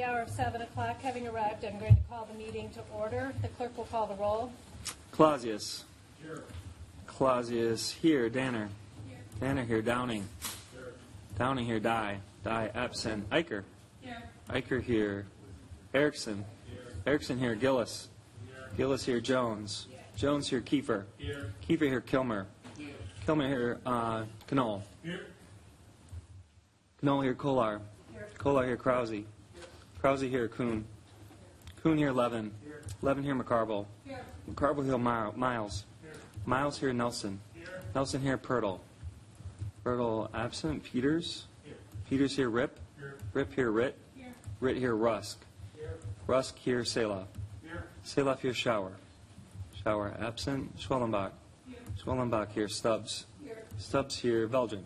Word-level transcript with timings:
the 0.00 0.06
hour 0.06 0.20
of 0.20 0.30
7 0.30 0.62
o'clock, 0.62 1.02
having 1.02 1.28
arrived, 1.28 1.62
I'm 1.62 1.78
going 1.78 1.94
to 1.94 2.02
call 2.08 2.26
the 2.30 2.38
meeting 2.38 2.70
to 2.70 2.80
order. 2.96 3.34
The 3.42 3.48
clerk 3.48 3.76
will 3.76 3.84
call 3.84 4.06
the 4.06 4.14
roll. 4.14 4.50
Clausius. 5.12 5.84
Here. 6.22 6.42
Clausius 7.06 7.90
here. 7.90 8.30
Danner. 8.30 8.70
Here. 9.06 9.18
Danner 9.40 9.64
here. 9.64 9.82
Downing. 9.82 10.26
Here. 10.72 10.94
Downing 11.38 11.66
here. 11.66 11.80
Dye. 11.80 12.18
Dye 12.42 12.70
absent. 12.74 13.26
Here. 13.30 13.64
Eicher 14.48 14.82
here. 14.82 15.26
Erickson. 15.92 16.46
Here. 16.66 16.78
Erickson 17.06 17.38
here. 17.38 17.54
Gillis. 17.54 18.08
Here. 18.46 18.70
Gillis 18.78 19.04
here. 19.04 19.20
Jones. 19.20 19.86
Here. 19.90 19.98
Jones 20.16 20.48
here. 20.48 20.62
Kiefer. 20.62 21.04
Here. 21.18 21.52
Kiefer 21.68 21.88
here. 21.88 22.00
Kilmer. 22.00 22.46
Here. 22.78 22.88
Kilmer 23.26 23.48
here. 23.48 23.78
Uh, 23.84 24.24
Knoll. 24.50 24.82
Knoll 27.02 27.20
here. 27.20 27.34
Kolar. 27.34 27.82
Here. 28.12 28.28
Kolar 28.38 28.64
here. 28.64 28.78
Krause. 28.78 29.24
Krause 30.00 30.22
here. 30.22 30.48
Kuhn. 30.48 30.84
Kuhn 31.82 31.98
here. 31.98 32.12
Levin. 32.12 32.50
Levin 33.02 33.22
here. 33.22 33.34
McCarville. 33.34 33.86
McCarville 34.50 34.84
here. 34.84 34.98
Mi- 34.98 35.36
Miles. 35.38 35.84
Miles 36.46 36.78
here. 36.78 36.92
Nelson. 36.92 37.40
Nelson 37.94 38.22
here. 38.22 38.38
Pertl. 38.38 38.80
Pertl 39.84 40.28
absent. 40.34 40.82
Peters. 40.84 41.44
Peters 42.08 42.34
here. 42.34 42.48
Ripp. 42.48 42.78
Ripp 43.34 43.52
here. 43.54 43.70
Ritt. 43.70 43.96
Ritt 44.60 44.76
here. 44.78 44.96
Rusk. 44.96 45.38
Rusk 46.26 46.56
here. 46.58 46.84
Selah. 46.84 47.26
Selah 48.04 48.36
here. 48.40 48.52
Schauer. 48.52 48.92
Schauer 49.84 50.18
absent. 50.22 50.78
Schwellenbach. 50.78 51.32
Schwellenbach 52.02 52.48
here. 52.52 52.68
Stubbs. 52.68 53.26
Stubbs 53.78 54.16
here. 54.18 54.48
Belgian. 54.48 54.84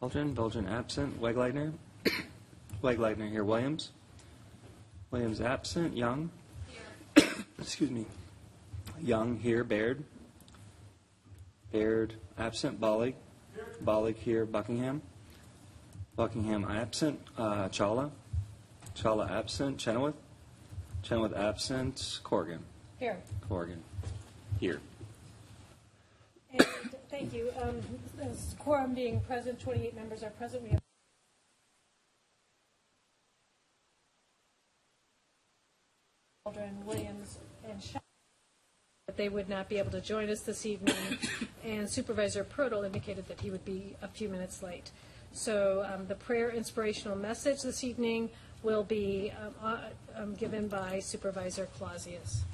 Belgian. 0.00 0.34
Belgian 0.34 0.66
absent. 0.68 1.20
Wegleitner. 1.20 1.72
Wegleitner 2.82 3.30
here. 3.30 3.44
Williams. 3.44 3.90
Williams 5.10 5.40
absent. 5.40 5.96
Young. 5.96 6.30
Excuse 7.58 7.90
me. 7.90 8.06
Young 9.00 9.36
here. 9.36 9.64
Bayrd. 9.64 10.02
Bayrd 11.72 12.12
absent. 12.38 12.80
Bollig. 12.80 13.14
Bollig 13.84 14.16
here. 14.16 14.46
Buckingham. 14.46 15.02
Buckingham 16.16 16.64
absent. 16.64 17.20
Uh, 17.36 17.68
Chawla. 17.68 18.10
Chawla 18.96 19.30
absent. 19.30 19.78
Chenoweth. 19.78 20.16
Chenoweth 21.02 21.36
absent. 21.36 22.20
Corrigan. 22.24 22.60
Here. 22.98 23.18
Corrigan. 23.48 23.82
Here. 24.58 24.80
And 26.52 26.66
thank 27.10 27.32
you. 27.32 27.50
Um, 27.62 27.80
Quorum 28.58 28.94
being 28.94 29.20
present, 29.20 29.58
28 29.60 29.94
members 29.94 30.22
are 30.22 30.30
present. 30.30 30.62
We 30.62 30.70
have 30.70 30.80
Aldrin, 36.48 36.82
Williams, 36.86 37.38
and 37.68 37.82
Shaw. 37.82 37.98
That 39.06 39.18
they 39.18 39.28
would 39.28 39.50
not 39.50 39.68
be 39.68 39.76
able 39.76 39.90
to 39.90 40.00
join 40.00 40.30
us 40.30 40.40
this 40.40 40.64
evening, 40.64 40.96
and 41.64 41.86
Supervisor 41.86 42.44
Pertl 42.44 42.86
indicated 42.86 43.28
that 43.28 43.40
he 43.40 43.50
would 43.50 43.64
be 43.66 43.94
a 44.00 44.08
few 44.08 44.30
minutes 44.30 44.62
late. 44.62 44.90
So 45.32 45.86
um, 45.92 46.06
the 46.06 46.14
prayer 46.14 46.48
inspirational 46.48 47.14
message 47.18 47.60
this 47.60 47.84
evening 47.84 48.30
will 48.62 48.84
be 48.84 49.34
um, 49.38 49.54
uh, 49.62 49.78
um, 50.16 50.34
given 50.34 50.66
by 50.66 51.00
Supervisor 51.00 51.68
Clausius. 51.76 52.44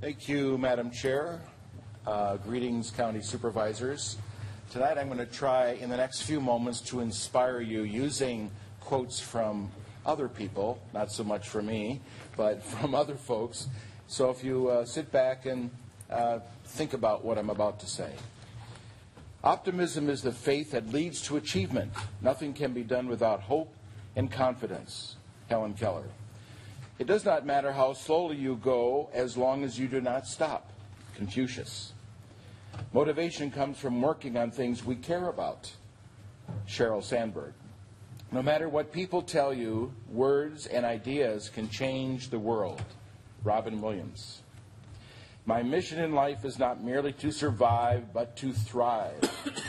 Thank 0.00 0.28
you, 0.28 0.58
Madam 0.58 0.90
Chair. 0.90 1.40
Uh, 2.08 2.38
Greetings, 2.38 2.90
County 2.90 3.20
Supervisors. 3.20 4.16
Tonight 4.72 4.98
I'm 4.98 5.06
going 5.06 5.18
to 5.18 5.26
try 5.26 5.74
in 5.74 5.90
the 5.90 5.96
next 5.96 6.22
few 6.22 6.40
moments 6.40 6.80
to 6.82 6.98
inspire 6.98 7.60
you 7.60 7.82
using 7.82 8.50
quotes 8.80 9.20
from 9.20 9.70
other 10.08 10.26
people, 10.26 10.80
not 10.94 11.12
so 11.12 11.22
much 11.22 11.48
for 11.48 11.62
me, 11.62 12.00
but 12.38 12.62
from 12.80 12.94
other 12.94 13.16
folks. 13.16 13.68
So 14.06 14.30
if 14.30 14.42
you 14.42 14.68
uh, 14.68 14.86
sit 14.86 15.12
back 15.12 15.44
and 15.44 15.70
uh, 16.08 16.38
think 16.64 16.94
about 16.94 17.22
what 17.22 17.36
I'm 17.36 17.50
about 17.50 17.80
to 17.80 17.86
say. 17.86 18.10
Optimism 19.44 20.08
is 20.08 20.22
the 20.22 20.32
faith 20.32 20.70
that 20.70 20.88
leads 20.88 21.20
to 21.22 21.36
achievement. 21.36 21.92
Nothing 22.22 22.54
can 22.54 22.72
be 22.72 22.82
done 22.82 23.08
without 23.08 23.42
hope 23.42 23.72
and 24.16 24.30
confidence. 24.30 25.16
Helen 25.48 25.74
Keller. 25.74 26.08
It 26.98 27.06
does 27.06 27.24
not 27.24 27.46
matter 27.46 27.72
how 27.72 27.92
slowly 27.92 28.36
you 28.36 28.56
go 28.56 29.10
as 29.12 29.36
long 29.36 29.62
as 29.62 29.78
you 29.78 29.86
do 29.86 30.00
not 30.00 30.26
stop. 30.26 30.70
Confucius. 31.14 31.92
Motivation 32.92 33.50
comes 33.50 33.78
from 33.78 34.00
working 34.00 34.36
on 34.36 34.50
things 34.50 34.84
we 34.84 34.96
care 34.96 35.28
about. 35.28 35.72
Sheryl 36.66 37.02
Sandberg. 37.02 37.52
No 38.30 38.42
matter 38.42 38.68
what 38.68 38.92
people 38.92 39.22
tell 39.22 39.54
you, 39.54 39.92
words 40.10 40.66
and 40.66 40.84
ideas 40.84 41.48
can 41.48 41.68
change 41.70 42.28
the 42.28 42.38
world. 42.38 42.82
Robin 43.42 43.80
Williams. 43.80 44.42
My 45.46 45.62
mission 45.62 45.98
in 45.98 46.12
life 46.12 46.44
is 46.44 46.58
not 46.58 46.84
merely 46.84 47.12
to 47.14 47.32
survive, 47.32 48.12
but 48.12 48.36
to 48.36 48.52
thrive. 48.52 49.18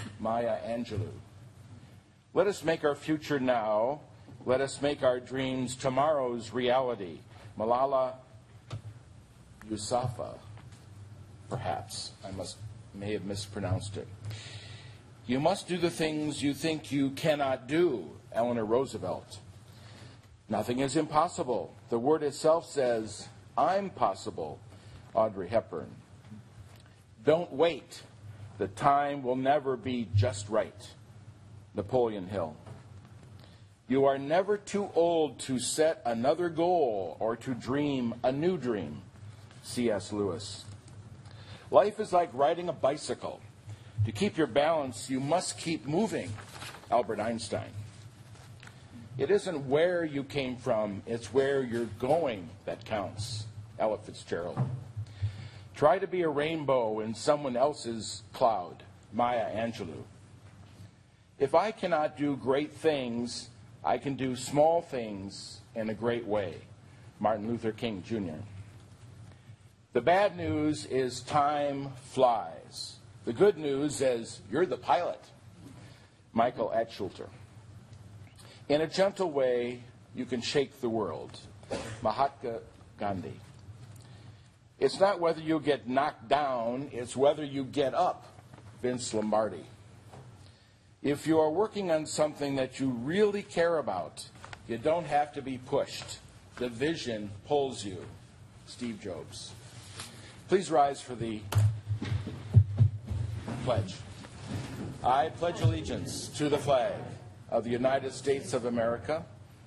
Maya 0.19 0.57
Angelou. 0.67 1.11
Let 2.33 2.47
us 2.47 2.63
make 2.63 2.83
our 2.83 2.95
future 2.95 3.39
now. 3.39 4.01
Let 4.45 4.59
us 4.59 4.81
make 4.81 5.03
our 5.03 5.21
dreams 5.21 5.75
tomorrow's 5.75 6.51
reality. 6.51 7.19
Malala 7.57 8.15
Yousafzai, 9.71 10.37
perhaps. 11.49 12.11
I 12.25 12.31
must 12.31 12.57
may 12.93 13.13
have 13.13 13.23
mispronounced 13.23 13.95
it. 13.97 14.07
You 15.27 15.39
must 15.39 15.67
do 15.67 15.77
the 15.77 15.89
things 15.89 16.43
you 16.43 16.53
think 16.53 16.91
you 16.91 17.11
cannot 17.11 17.67
do. 17.67 18.18
Eleanor 18.33 18.65
Roosevelt. 18.65 19.39
Nothing 20.47 20.79
is 20.79 20.95
impossible. 20.95 21.75
The 21.89 21.99
word 21.99 22.23
itself 22.23 22.65
says, 22.65 23.27
I'm 23.57 23.89
possible. 23.89 24.59
Audrey 25.13 25.49
Hepburn. 25.49 25.89
Don't 27.23 27.51
wait. 27.51 28.01
The 28.57 28.67
time 28.67 29.23
will 29.23 29.35
never 29.35 29.77
be 29.77 30.07
just 30.15 30.49
right. 30.49 30.87
Napoleon 31.75 32.27
Hill. 32.27 32.55
You 33.87 34.05
are 34.05 34.17
never 34.17 34.57
too 34.57 34.89
old 34.95 35.39
to 35.39 35.59
set 35.59 36.01
another 36.05 36.49
goal 36.49 37.17
or 37.19 37.35
to 37.37 37.53
dream 37.53 38.15
a 38.23 38.31
new 38.31 38.57
dream. 38.57 39.01
C.S. 39.63 40.11
Lewis. 40.13 40.65
Life 41.71 41.99
is 41.99 42.13
like 42.13 42.29
riding 42.33 42.69
a 42.69 42.73
bicycle. 42.73 43.41
To 44.05 44.11
keep 44.11 44.37
your 44.37 44.47
balance, 44.47 45.09
you 45.09 45.19
must 45.19 45.57
keep 45.57 45.85
moving. 45.85 46.31
Albert 46.91 47.19
Einstein. 47.19 47.69
It 49.19 49.31
isn't 49.31 49.67
where 49.67 50.05
you 50.05 50.23
came 50.23 50.55
from, 50.55 51.03
it's 51.05 51.33
where 51.33 51.61
you're 51.61 51.89
going 51.99 52.47
that 52.63 52.85
counts. 52.85 53.47
Ella 53.77 53.97
Fitzgerald. 53.97 54.57
Try 55.75 55.99
to 55.99 56.07
be 56.07 56.21
a 56.21 56.29
rainbow 56.29 57.01
in 57.01 57.13
someone 57.13 57.57
else's 57.57 58.23
cloud. 58.31 58.81
Maya 59.11 59.53
Angelou. 59.53 60.03
If 61.37 61.53
I 61.53 61.71
cannot 61.71 62.15
do 62.15 62.37
great 62.37 62.71
things, 62.71 63.49
I 63.83 63.97
can 63.97 64.15
do 64.15 64.37
small 64.37 64.81
things 64.81 65.59
in 65.75 65.89
a 65.89 65.93
great 65.93 66.25
way. 66.25 66.53
Martin 67.19 67.49
Luther 67.49 67.73
King 67.73 68.01
Jr. 68.05 68.41
The 69.91 70.01
bad 70.01 70.37
news 70.37 70.85
is 70.85 71.19
time 71.19 71.89
flies. 72.11 72.95
The 73.25 73.33
good 73.33 73.57
news 73.57 73.99
is 73.99 74.39
you're 74.49 74.65
the 74.65 74.77
pilot. 74.77 75.21
Michael 76.31 76.71
Altshuler. 76.73 77.27
In 78.69 78.81
a 78.81 78.87
gentle 78.87 79.31
way, 79.31 79.81
you 80.13 80.25
can 80.25 80.41
shake 80.41 80.79
the 80.79 80.89
world. 80.89 81.39
Mahatma 82.03 82.59
Gandhi. 82.99 83.33
It's 84.79 84.99
not 84.99 85.19
whether 85.19 85.41
you 85.41 85.59
get 85.59 85.89
knocked 85.89 86.29
down, 86.29 86.89
it's 86.93 87.17
whether 87.17 87.43
you 87.43 87.63
get 87.63 87.95
up. 87.95 88.27
Vince 88.83 89.11
Lombardi. 89.13 89.65
If 91.01 91.25
you 91.25 91.39
are 91.39 91.49
working 91.49 91.89
on 91.89 92.05
something 92.05 92.55
that 92.57 92.79
you 92.79 92.89
really 92.89 93.41
care 93.41 93.79
about, 93.79 94.25
you 94.67 94.77
don't 94.77 95.07
have 95.07 95.33
to 95.33 95.41
be 95.41 95.57
pushed. 95.57 96.19
The 96.57 96.69
vision 96.69 97.31
pulls 97.47 97.83
you. 97.83 97.97
Steve 98.67 99.01
Jobs. 99.01 99.51
Please 100.47 100.69
rise 100.69 101.01
for 101.01 101.15
the 101.15 101.41
pledge. 103.65 103.95
I 105.03 105.29
pledge 105.29 105.61
allegiance 105.61 106.27
to 106.37 106.49
the 106.49 106.57
flag 106.57 106.93
of 107.51 107.63
the 107.63 107.69
United 107.69 108.13
States 108.13 108.53
of 108.53 108.65
America 108.65 109.23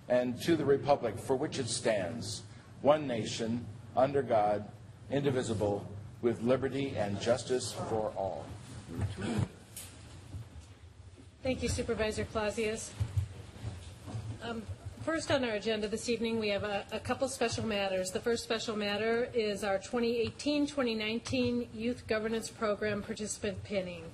and 0.08 0.40
to 0.42 0.56
the 0.56 0.64
republic 0.64 1.18
for 1.18 1.36
which 1.36 1.58
it 1.58 1.68
stands, 1.68 2.42
one 2.80 3.06
nation, 3.06 3.64
under 3.96 4.22
God, 4.22 4.64
indivisible, 5.10 5.86
with 6.22 6.40
liberty 6.42 6.94
and 6.96 7.20
justice 7.20 7.72
for 7.88 8.12
all. 8.16 8.44
Thank 11.42 11.62
you, 11.62 11.68
Supervisor 11.68 12.24
Clausius. 12.24 12.92
Um, 14.42 14.62
first 15.02 15.30
on 15.30 15.44
our 15.44 15.52
agenda 15.52 15.88
this 15.88 16.08
evening, 16.08 16.38
we 16.38 16.48
have 16.48 16.62
a, 16.62 16.84
a 16.92 17.00
couple 17.00 17.28
special 17.28 17.66
matters. 17.66 18.10
The 18.10 18.20
first 18.20 18.44
special 18.44 18.76
matter 18.76 19.28
is 19.34 19.64
our 19.64 19.78
2018-2019 19.78 21.66
Youth 21.74 22.06
Governance 22.06 22.48
Program 22.48 23.02
participant 23.02 23.62
pinning. 23.64 24.04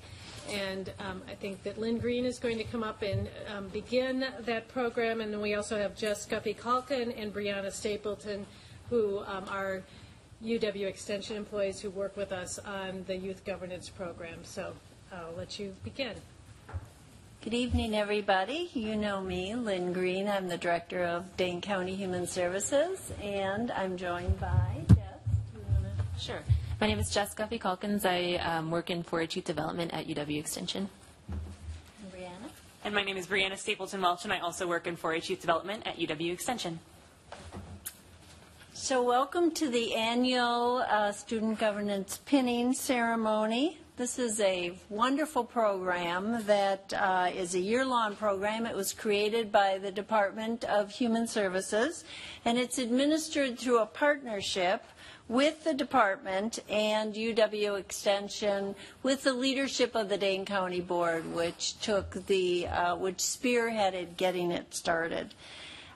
And 0.50 0.92
um, 0.98 1.22
I 1.28 1.34
think 1.34 1.62
that 1.64 1.78
Lynn 1.78 1.98
Green 1.98 2.24
is 2.24 2.38
going 2.38 2.58
to 2.58 2.64
come 2.64 2.82
up 2.82 3.02
and 3.02 3.28
um, 3.54 3.68
begin 3.68 4.24
that 4.40 4.68
program, 4.68 5.20
and 5.20 5.32
then 5.32 5.40
we 5.40 5.54
also 5.54 5.76
have 5.78 5.96
Jess 5.96 6.26
Guffey-Calkin 6.26 7.12
and 7.12 7.32
Brianna 7.32 7.70
Stapleton, 7.72 8.46
who 8.88 9.18
um, 9.20 9.44
are 9.50 9.82
UW 10.44 10.86
Extension 10.86 11.36
employees 11.36 11.80
who 11.80 11.90
work 11.90 12.16
with 12.16 12.32
us 12.32 12.58
on 12.60 13.04
the 13.06 13.16
youth 13.16 13.44
governance 13.44 13.88
program. 13.88 14.38
So 14.44 14.72
I'll 15.12 15.34
let 15.36 15.58
you 15.58 15.74
begin. 15.84 16.14
Good 17.42 17.54
evening, 17.54 17.94
everybody. 17.94 18.70
You 18.72 18.96
know 18.96 19.20
me, 19.20 19.54
Lynn 19.54 19.92
Green. 19.92 20.28
I'm 20.28 20.48
the 20.48 20.58
Director 20.58 21.04
of 21.04 21.36
Dane 21.36 21.60
County 21.60 21.94
Human 21.94 22.26
Services, 22.26 23.12
and 23.22 23.70
I'm 23.70 23.96
joined 23.96 24.40
by 24.40 24.82
Jess. 24.88 24.96
Do 24.96 25.58
you 25.60 25.64
wanna- 25.72 25.92
Sure. 26.18 26.42
My 26.80 26.86
name 26.86 27.00
is 27.00 27.10
Jess 27.10 27.34
Guffey 27.34 27.58
Calkins. 27.58 28.04
I 28.04 28.34
um, 28.34 28.70
work 28.70 28.88
in 28.88 29.02
4-H 29.02 29.34
Youth 29.34 29.46
Development 29.46 29.92
at 29.92 30.06
UW 30.06 30.38
Extension. 30.38 30.88
and 31.28 32.12
Brianna? 32.12 32.50
And 32.84 32.94
my 32.94 33.02
name 33.02 33.16
is 33.16 33.26
Brianna 33.26 33.58
Stapleton 33.58 34.00
Welch, 34.00 34.22
and 34.22 34.32
I 34.32 34.38
also 34.38 34.68
work 34.68 34.86
in 34.86 34.96
4-H 34.96 35.28
Youth 35.28 35.40
Development 35.40 35.84
at 35.84 35.98
UW 35.98 36.32
Extension. 36.32 36.78
So, 38.74 39.02
welcome 39.02 39.50
to 39.54 39.68
the 39.68 39.96
annual 39.96 40.84
uh, 40.88 41.10
Student 41.10 41.58
Governance 41.58 42.20
Pinning 42.26 42.72
Ceremony. 42.72 43.78
This 43.96 44.20
is 44.20 44.38
a 44.38 44.78
wonderful 44.88 45.42
program 45.42 46.44
that 46.46 46.92
uh, 46.96 47.32
is 47.34 47.56
a 47.56 47.58
year-long 47.58 48.14
program. 48.14 48.66
It 48.66 48.76
was 48.76 48.92
created 48.92 49.50
by 49.50 49.78
the 49.78 49.90
Department 49.90 50.62
of 50.62 50.92
Human 50.92 51.26
Services, 51.26 52.04
and 52.44 52.56
it's 52.56 52.78
administered 52.78 53.58
through 53.58 53.80
a 53.80 53.86
partnership 53.86 54.84
with 55.28 55.64
the 55.64 55.74
department 55.74 56.58
and 56.70 57.14
UW 57.14 57.78
Extension 57.78 58.74
with 59.02 59.24
the 59.24 59.32
leadership 59.32 59.94
of 59.94 60.08
the 60.08 60.16
Dane 60.16 60.44
County 60.44 60.80
Board, 60.80 61.32
which 61.34 61.78
took 61.80 62.26
the, 62.26 62.66
uh, 62.66 62.96
which 62.96 63.18
spearheaded 63.18 64.16
getting 64.16 64.50
it 64.50 64.74
started. 64.74 65.34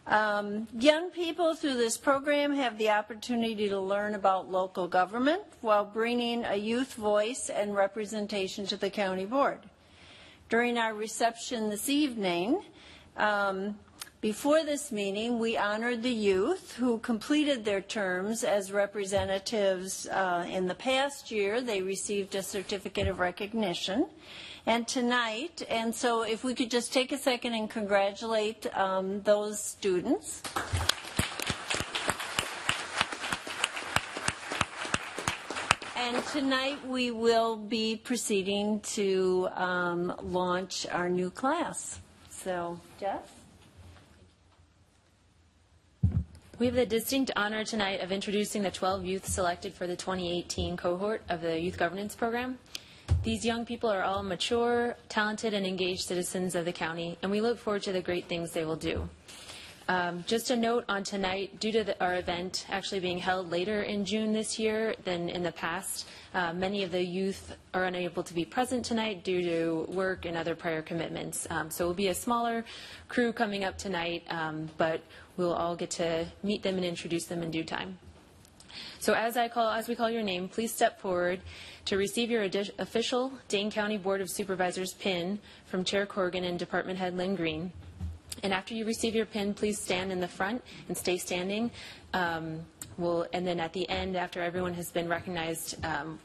Um, 0.07 0.67
young 0.79 1.11
people 1.11 1.55
through 1.55 1.75
this 1.75 1.97
program 1.97 2.55
have 2.55 2.77
the 2.77 2.91
opportunity 2.91 3.69
to 3.69 3.79
learn 3.79 4.15
about 4.15 4.51
local 4.51 4.89
government 4.89 5.43
while 5.61 5.85
bringing 5.85 6.45
a 6.45 6.57
youth 6.57 6.95
voice 6.95 7.49
and 7.49 7.75
representation 7.75 8.67
to 8.67 8.77
the 8.77 8.91
county 8.91 9.25
board. 9.25 9.61
During 10.49 10.77
our 10.77 10.93
reception 10.93 11.71
this 11.71 11.89
evening, 11.89 12.63
um, 13.17 13.79
before 14.23 14.63
this 14.63 14.93
meeting, 14.93 15.41
we 15.41 15.57
honored 15.57 16.01
the 16.05 16.15
youth 16.15 16.77
who 16.77 16.99
completed 16.99 17.65
their 17.65 17.81
terms 17.81 18.45
as 18.45 18.71
representatives 18.71 20.07
uh, 20.07 20.47
in 20.49 20.69
the 20.69 20.77
past 20.77 21.33
year. 21.33 21.61
They 21.61 21.83
received 21.83 22.37
a 22.37 22.43
certificate 22.43 23.09
of 23.09 23.19
recognition. 23.19 24.07
And 24.65 24.87
tonight, 24.87 25.65
and 25.69 25.93
so 25.93 26.23
if 26.23 26.45
we 26.45 26.55
could 26.55 26.71
just 26.71 26.93
take 26.93 27.11
a 27.11 27.19
second 27.19 27.55
and 27.55 27.69
congratulate 27.69 28.65
um, 28.79 29.23
those 29.23 29.61
students. 29.61 30.41
And 35.97 36.25
tonight, 36.27 36.79
we 36.87 37.11
will 37.11 37.57
be 37.57 37.97
proceeding 37.97 38.79
to 38.95 39.49
um, 39.57 40.15
launch 40.23 40.87
our 40.93 41.09
new 41.09 41.31
class. 41.31 41.99
So, 42.31 42.79
Jeff? 43.01 43.42
We 46.63 46.67
have 46.67 46.77
the 46.77 46.87
distinct 46.87 47.33
honor 47.35 47.65
tonight 47.65 48.03
of 48.03 48.13
introducing 48.13 48.63
the 48.63 48.71
12 48.71 49.05
youth 49.05 49.27
selected 49.27 49.75
for 49.75 49.89
the 49.89 49.97
2018 49.97 50.77
cohort 50.77 51.23
of 51.29 51.41
the 51.41 51.59
Youth 51.59 51.77
Governance 51.77 52.15
Program. 52.15 52.57
These 53.25 53.45
young 53.45 53.67
people 53.67 53.91
are 53.91 54.05
all 54.05 54.23
mature, 54.23 54.95
talented, 55.09 55.55
and 55.55 55.67
engaged 55.67 56.03
citizens 56.03 56.55
of 56.55 56.65
the 56.65 56.73
county, 56.73 57.19
and 57.21 57.33
we 57.33 57.41
look 57.41 57.59
forward 57.59 57.83
to 57.83 57.93
the 57.93 58.01
great 58.01 58.29
things 58.29 58.53
they 58.53 58.65
will 58.65 58.77
do. 58.77 59.09
Um, 59.89 60.25
just 60.27 60.51
a 60.51 60.57
note 60.57 60.85
on 60.89 61.03
tonight, 61.03 61.59
due 61.59 61.73
to 61.73 61.85
the, 61.85 62.01
our 62.03 62.15
event 62.15 62.67
actually 62.69 63.01
being 63.01 63.19
held 63.19 63.51
later 63.51 63.83
in 63.83 64.05
June 64.05 64.33
this 64.33 64.59
year 64.59 64.95
than 65.05 65.29
in 65.29 65.43
the 65.43 65.53
past, 65.53 66.07
uh, 66.35 66.53
many 66.53 66.83
of 66.83 66.93
the 66.93 67.05
youth 67.05 67.57
are 67.75 67.85
unable 67.85 68.23
to 68.23 68.35
be 68.35 68.45
present 68.45 68.85
tonight 68.85 69.25
due 69.25 69.43
to 69.43 69.93
work 69.93 70.25
and 70.25 70.37
other 70.37 70.55
prior 70.55 70.83
commitments. 70.83 71.47
Um, 71.51 71.71
so 71.71 71.85
it 71.85 71.87
will 71.89 71.95
be 71.95 72.09
a 72.09 72.15
smaller 72.15 72.65
crew 73.09 73.33
coming 73.33 73.65
up 73.65 73.77
tonight, 73.77 74.23
um, 74.31 74.69
but 74.79 75.03
we'll 75.37 75.53
all 75.53 75.75
get 75.75 75.91
to 75.91 76.27
meet 76.43 76.63
them 76.63 76.77
and 76.77 76.85
introduce 76.85 77.27
them 77.27 77.43
in 77.43 77.51
due 77.51 77.65
time. 77.65 77.99
So 79.01 79.15
as 79.15 79.37
I 79.37 79.49
call, 79.49 79.71
as 79.71 79.89
we 79.89 79.95
call 79.95 80.09
your 80.09 80.23
name, 80.23 80.49
please 80.49 80.73
step 80.73 81.01
forward 81.01 81.41
to 81.87 81.97
receive 81.97 82.31
your 82.31 82.47
official 82.79 83.33
Dane 83.49 83.71
County 83.71 83.99
Board 83.99 84.21
of 84.21 84.31
Supervisors 84.31 84.95
pin 84.95 85.41
from 85.67 85.85
Chair 85.85 86.07
Corrigan 86.07 86.45
and 86.45 86.59
Department 86.59 86.99
Head 86.99 87.17
Lynn 87.17 87.35
Green. 87.35 87.73
And 88.43 88.53
after 88.53 88.75
you 88.75 88.85
receive 88.85 89.15
your 89.15 89.27
pin, 89.27 89.55
please 89.55 89.81
stand 89.81 90.11
in 90.11 90.21
the 90.21 90.29
front 90.29 90.63
and 90.89 90.97
stay 90.97 91.17
standing. 91.17 91.71
Um, 92.13 92.61
we'll, 92.99 93.27
and 93.33 93.47
then 93.47 93.61
at 93.61 93.73
the 93.73 93.89
end, 93.89 94.17
after 94.17 94.43
everyone 94.43 94.75
has 94.75 94.91
been 94.91 95.09
recognized, 95.09 95.85
um, 95.85 96.19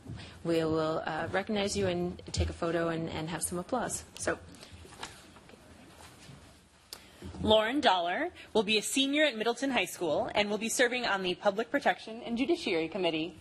we 0.44 0.64
will 0.64 1.04
uh, 1.06 1.28
recognize 1.32 1.78
you 1.78 1.88
and 1.88 2.20
take 2.32 2.50
a 2.50 2.54
photo 2.54 2.90
and, 2.90 3.10
and 3.10 3.30
have 3.30 3.44
some 3.44 3.60
applause. 3.60 4.04
So, 4.18 4.40
Lauren 7.44 7.82
Dollar 7.82 8.30
will 8.54 8.64
be 8.64 8.80
a 8.80 8.82
senior 8.82 9.24
at 9.24 9.38
Middleton 9.38 9.70
High 9.70 9.86
School 9.86 10.32
and 10.34 10.50
will 10.50 10.58
be 10.58 10.70
serving 10.70 11.06
on 11.06 11.22
the 11.22 11.36
Public 11.36 11.70
Protection 11.70 12.22
and 12.26 12.36
Judiciary 12.36 12.88
Committee. 12.88 13.36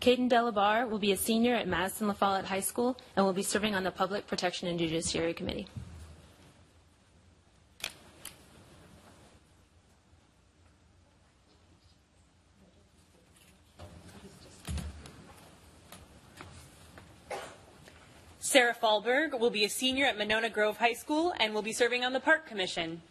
Caden 0.00 0.30
Delabar 0.30 0.88
will 0.88 0.98
be 0.98 1.12
a 1.12 1.16
senior 1.16 1.54
at 1.54 1.68
Madison 1.68 2.08
La 2.08 2.14
Follette 2.14 2.46
High 2.46 2.60
School 2.60 2.96
and 3.16 3.26
will 3.26 3.34
be 3.34 3.42
serving 3.42 3.74
on 3.74 3.84
the 3.84 3.90
Public 3.90 4.26
Protection 4.26 4.66
and 4.66 4.78
Judiciary 4.78 5.34
Committee. 5.34 5.66
Sarah 18.38 18.74
Fallberg 18.74 19.38
will 19.38 19.50
be 19.50 19.64
a 19.64 19.68
senior 19.68 20.06
at 20.06 20.16
Monona 20.16 20.48
Grove 20.48 20.78
High 20.78 20.94
School 20.94 21.34
and 21.38 21.54
will 21.54 21.62
be 21.62 21.72
serving 21.72 22.04
on 22.04 22.14
the 22.14 22.20
Park 22.20 22.46
Commission. 22.46 23.02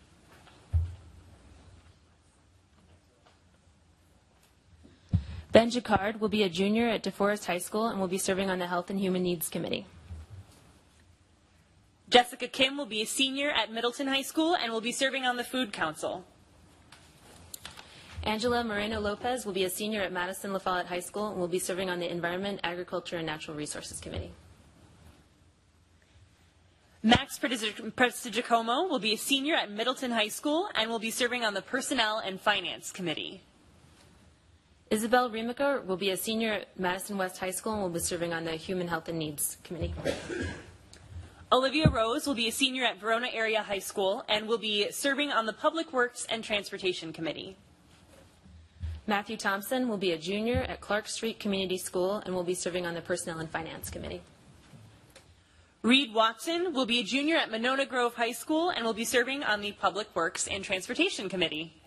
Jacquard 5.69 6.19
will 6.19 6.29
be 6.29 6.43
a 6.43 6.49
junior 6.49 6.87
at 6.87 7.03
DeForest 7.03 7.45
High 7.45 7.57
School 7.57 7.87
and 7.87 7.99
will 7.99 8.07
be 8.07 8.17
serving 8.17 8.49
on 8.49 8.59
the 8.59 8.67
Health 8.67 8.89
and 8.89 8.99
Human 8.99 9.23
Needs 9.23 9.49
Committee. 9.49 9.85
Jessica 12.09 12.47
Kim 12.47 12.75
will 12.77 12.85
be 12.85 13.01
a 13.01 13.05
senior 13.05 13.51
at 13.51 13.71
Middleton 13.71 14.07
High 14.07 14.23
School 14.23 14.55
and 14.55 14.71
will 14.71 14.81
be 14.81 14.91
serving 14.91 15.25
on 15.25 15.37
the 15.37 15.43
Food 15.43 15.71
Council. 15.71 16.25
Angela 18.23 18.63
Moreno 18.63 18.99
Lopez 18.99 19.45
will 19.45 19.53
be 19.53 19.63
a 19.63 19.69
senior 19.69 20.01
at 20.01 20.11
Madison 20.11 20.51
La 20.51 20.59
Follette 20.59 20.87
High 20.87 20.99
School 20.99 21.29
and 21.29 21.39
will 21.39 21.47
be 21.47 21.59
serving 21.59 21.89
on 21.89 21.99
the 21.99 22.11
Environment, 22.11 22.59
Agriculture, 22.63 23.17
and 23.17 23.25
Natural 23.25 23.55
Resources 23.55 23.99
Committee. 23.99 24.31
Max 27.01 27.39
Prestigiacomo 27.39 28.89
will 28.89 28.99
be 28.99 29.13
a 29.13 29.17
senior 29.17 29.55
at 29.55 29.71
Middleton 29.71 30.11
High 30.11 30.27
School 30.27 30.67
and 30.75 30.89
will 30.89 30.99
be 30.99 31.11
serving 31.11 31.45
on 31.45 31.53
the 31.53 31.61
Personnel 31.61 32.17
and 32.17 32.41
Finance 32.41 32.91
Committee. 32.91 33.41
Isabel 34.89 35.29
Remica 35.29 35.85
will 35.85 35.97
be 35.97 36.09
a 36.09 36.17
senior 36.17 36.53
at 36.53 36.79
Madison 36.79 37.15
West 37.15 37.37
High 37.37 37.51
School 37.51 37.73
and 37.73 37.81
will 37.83 37.89
be 37.89 37.99
serving 37.99 38.33
on 38.33 38.43
the 38.43 38.53
Human 38.53 38.87
Health 38.87 39.07
and 39.07 39.19
Needs 39.19 39.57
Committee. 39.63 39.93
Olivia 41.51 41.89
Rose 41.89 42.25
will 42.25 42.33
be 42.33 42.47
a 42.47 42.51
senior 42.51 42.85
at 42.85 42.99
Verona 42.99 43.27
Area 43.31 43.61
High 43.61 43.79
School 43.79 44.23
and 44.27 44.47
will 44.47 44.57
be 44.57 44.89
serving 44.89 45.31
on 45.31 45.45
the 45.45 45.53
Public 45.53 45.93
Works 45.93 46.25
and 46.27 46.43
Transportation 46.43 47.13
Committee. 47.13 47.55
Matthew 49.05 49.37
Thompson 49.37 49.87
will 49.89 49.97
be 49.97 50.11
a 50.11 50.17
junior 50.17 50.61
at 50.61 50.81
Clark 50.81 51.07
Street 51.07 51.39
Community 51.39 51.77
School 51.77 52.23
and 52.25 52.33
will 52.33 52.43
be 52.43 52.55
serving 52.55 52.87
on 52.87 52.95
the 52.95 53.01
Personnel 53.01 53.39
and 53.39 53.49
Finance 53.49 53.91
Committee. 53.91 54.21
Reed 55.83 56.15
Watson 56.15 56.73
will 56.73 56.87
be 56.87 56.99
a 56.99 57.03
junior 57.03 57.35
at 57.35 57.51
Monona 57.51 57.85
Grove 57.85 58.15
High 58.15 58.31
School 58.31 58.71
and 58.71 58.83
will 58.83 58.93
be 58.93 59.05
serving 59.05 59.43
on 59.43 59.61
the 59.61 59.71
Public 59.73 60.07
Works 60.15 60.47
and 60.47 60.63
Transportation 60.63 61.29
Committee. 61.29 61.78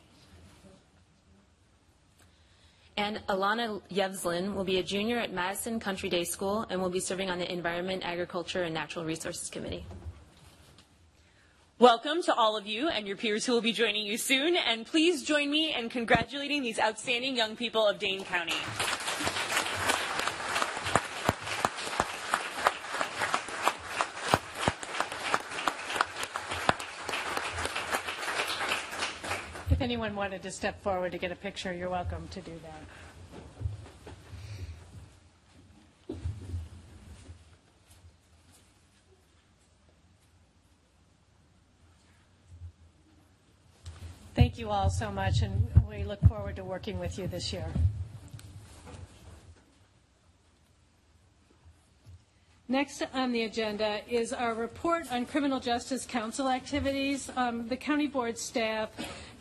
And 2.96 3.22
Alana 3.28 3.80
Yevslin 3.90 4.54
will 4.54 4.64
be 4.64 4.78
a 4.78 4.82
junior 4.82 5.18
at 5.18 5.32
Madison 5.32 5.80
Country 5.80 6.10
Day 6.10 6.24
School 6.24 6.66
and 6.68 6.80
will 6.80 6.90
be 6.90 7.00
serving 7.00 7.30
on 7.30 7.38
the 7.38 7.50
Environment, 7.50 8.02
Agriculture, 8.04 8.64
and 8.64 8.74
Natural 8.74 9.02
Resources 9.02 9.48
Committee. 9.48 9.86
Welcome 11.78 12.22
to 12.24 12.34
all 12.34 12.54
of 12.56 12.66
you 12.66 12.88
and 12.88 13.06
your 13.06 13.16
peers 13.16 13.46
who 13.46 13.54
will 13.54 13.62
be 13.62 13.72
joining 13.72 14.04
you 14.06 14.18
soon, 14.18 14.56
and 14.56 14.86
please 14.86 15.22
join 15.22 15.50
me 15.50 15.74
in 15.74 15.88
congratulating 15.88 16.62
these 16.62 16.78
outstanding 16.78 17.34
young 17.34 17.56
people 17.56 17.86
of 17.86 17.98
Dane 17.98 18.24
County. 18.24 18.52
If 29.82 29.86
anyone 29.86 30.14
wanted 30.14 30.44
to 30.44 30.52
step 30.52 30.80
forward 30.80 31.10
to 31.10 31.18
get 31.18 31.32
a 31.32 31.34
picture, 31.34 31.72
you're 31.72 31.90
welcome 31.90 32.28
to 32.28 32.40
do 32.40 32.52
that. 36.08 36.16
Thank 44.36 44.56
you 44.56 44.70
all 44.70 44.88
so 44.88 45.10
much, 45.10 45.42
and 45.42 45.66
we 45.90 46.04
look 46.04 46.20
forward 46.28 46.54
to 46.54 46.62
working 46.62 47.00
with 47.00 47.18
you 47.18 47.26
this 47.26 47.52
year. 47.52 47.66
Next 52.68 53.02
on 53.12 53.32
the 53.32 53.42
agenda 53.42 54.00
is 54.08 54.32
our 54.32 54.54
report 54.54 55.10
on 55.12 55.26
criminal 55.26 55.58
justice 55.58 56.06
council 56.06 56.48
activities. 56.48 57.32
Um, 57.36 57.66
The 57.68 57.76
county 57.76 58.06
board 58.06 58.38
staff, 58.38 58.88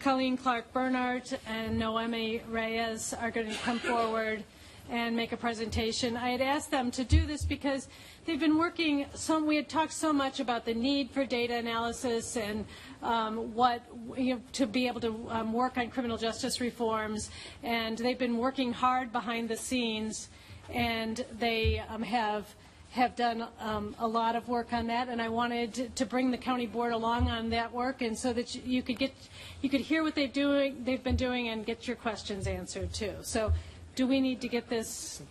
Colleen 0.01 0.35
Clark 0.35 0.73
Bernhardt 0.73 1.37
and 1.45 1.77
Noemi 1.77 2.41
Reyes 2.49 3.13
are 3.13 3.29
going 3.29 3.47
to 3.47 3.57
come 3.59 3.77
forward 3.77 4.43
and 4.89 5.15
make 5.15 5.31
a 5.31 5.37
presentation. 5.37 6.17
I 6.17 6.29
had 6.29 6.41
asked 6.41 6.71
them 6.71 6.89
to 6.91 7.03
do 7.03 7.27
this 7.27 7.45
because 7.45 7.87
they've 8.25 8.39
been 8.39 8.57
working, 8.57 9.05
some, 9.13 9.45
we 9.45 9.55
had 9.55 9.69
talked 9.69 9.93
so 9.93 10.11
much 10.11 10.39
about 10.39 10.65
the 10.65 10.73
need 10.73 11.11
for 11.11 11.23
data 11.23 11.55
analysis 11.55 12.35
and 12.35 12.65
um, 13.03 13.53
what, 13.53 13.83
you 14.17 14.33
know, 14.33 14.41
to 14.53 14.65
be 14.65 14.87
able 14.87 15.01
to 15.01 15.27
um, 15.29 15.53
work 15.53 15.77
on 15.77 15.91
criminal 15.91 16.17
justice 16.17 16.59
reforms, 16.59 17.29
and 17.61 17.99
they've 17.99 18.17
been 18.17 18.37
working 18.37 18.73
hard 18.73 19.11
behind 19.11 19.49
the 19.49 19.57
scenes, 19.57 20.29
and 20.73 21.23
they 21.37 21.83
um, 21.89 22.01
have 22.01 22.55
have 22.91 23.15
done 23.15 23.47
um, 23.59 23.95
a 23.99 24.07
lot 24.07 24.35
of 24.35 24.49
work 24.49 24.73
on 24.73 24.87
that, 24.87 25.07
and 25.07 25.21
I 25.21 25.29
wanted 25.29 25.73
to, 25.75 25.89
to 25.89 26.05
bring 26.05 26.29
the 26.29 26.37
county 26.37 26.67
board 26.67 26.91
along 26.91 27.29
on 27.29 27.49
that 27.51 27.71
work, 27.71 28.01
and 28.01 28.17
so 28.17 28.33
that 28.33 28.53
you, 28.53 28.61
you 28.65 28.83
could 28.83 28.99
get, 28.99 29.13
you 29.61 29.69
could 29.69 29.79
hear 29.79 30.03
what 30.03 30.13
they've 30.13 30.31
doing, 30.31 30.83
they've 30.83 31.01
been 31.01 31.15
doing, 31.15 31.47
and 31.47 31.65
get 31.65 31.87
your 31.87 31.95
questions 31.95 32.47
answered 32.47 32.93
too. 32.93 33.15
So, 33.21 33.53
do 33.95 34.07
we 34.07 34.19
need 34.19 34.41
to 34.41 34.49
get 34.49 34.67
this? 34.67 35.21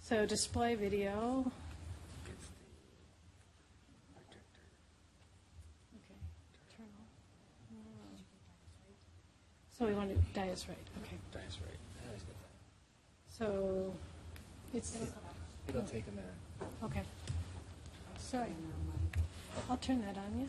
So, 0.00 0.24
display 0.24 0.76
video. 0.76 1.50
Okay. 6.70 6.88
So 9.76 9.86
we 9.86 9.94
want 9.94 10.10
to, 10.10 10.40
Dias 10.40 10.66
right, 10.68 10.78
okay. 11.02 11.16
That's 11.32 11.58
right. 11.60 11.78
I 12.00 12.06
always 12.06 12.22
get 12.22 12.36
that. 12.38 13.44
So, 13.44 13.92
it's, 14.72 14.96
It'll 15.68 15.82
take 15.82 16.04
a 16.06 16.10
minute. 16.10 16.74
okay. 16.84 17.02
Sorry. 18.18 18.48
I'll 19.70 19.76
turn 19.76 20.02
that 20.02 20.16
on, 20.16 20.40
yes? 20.40 20.48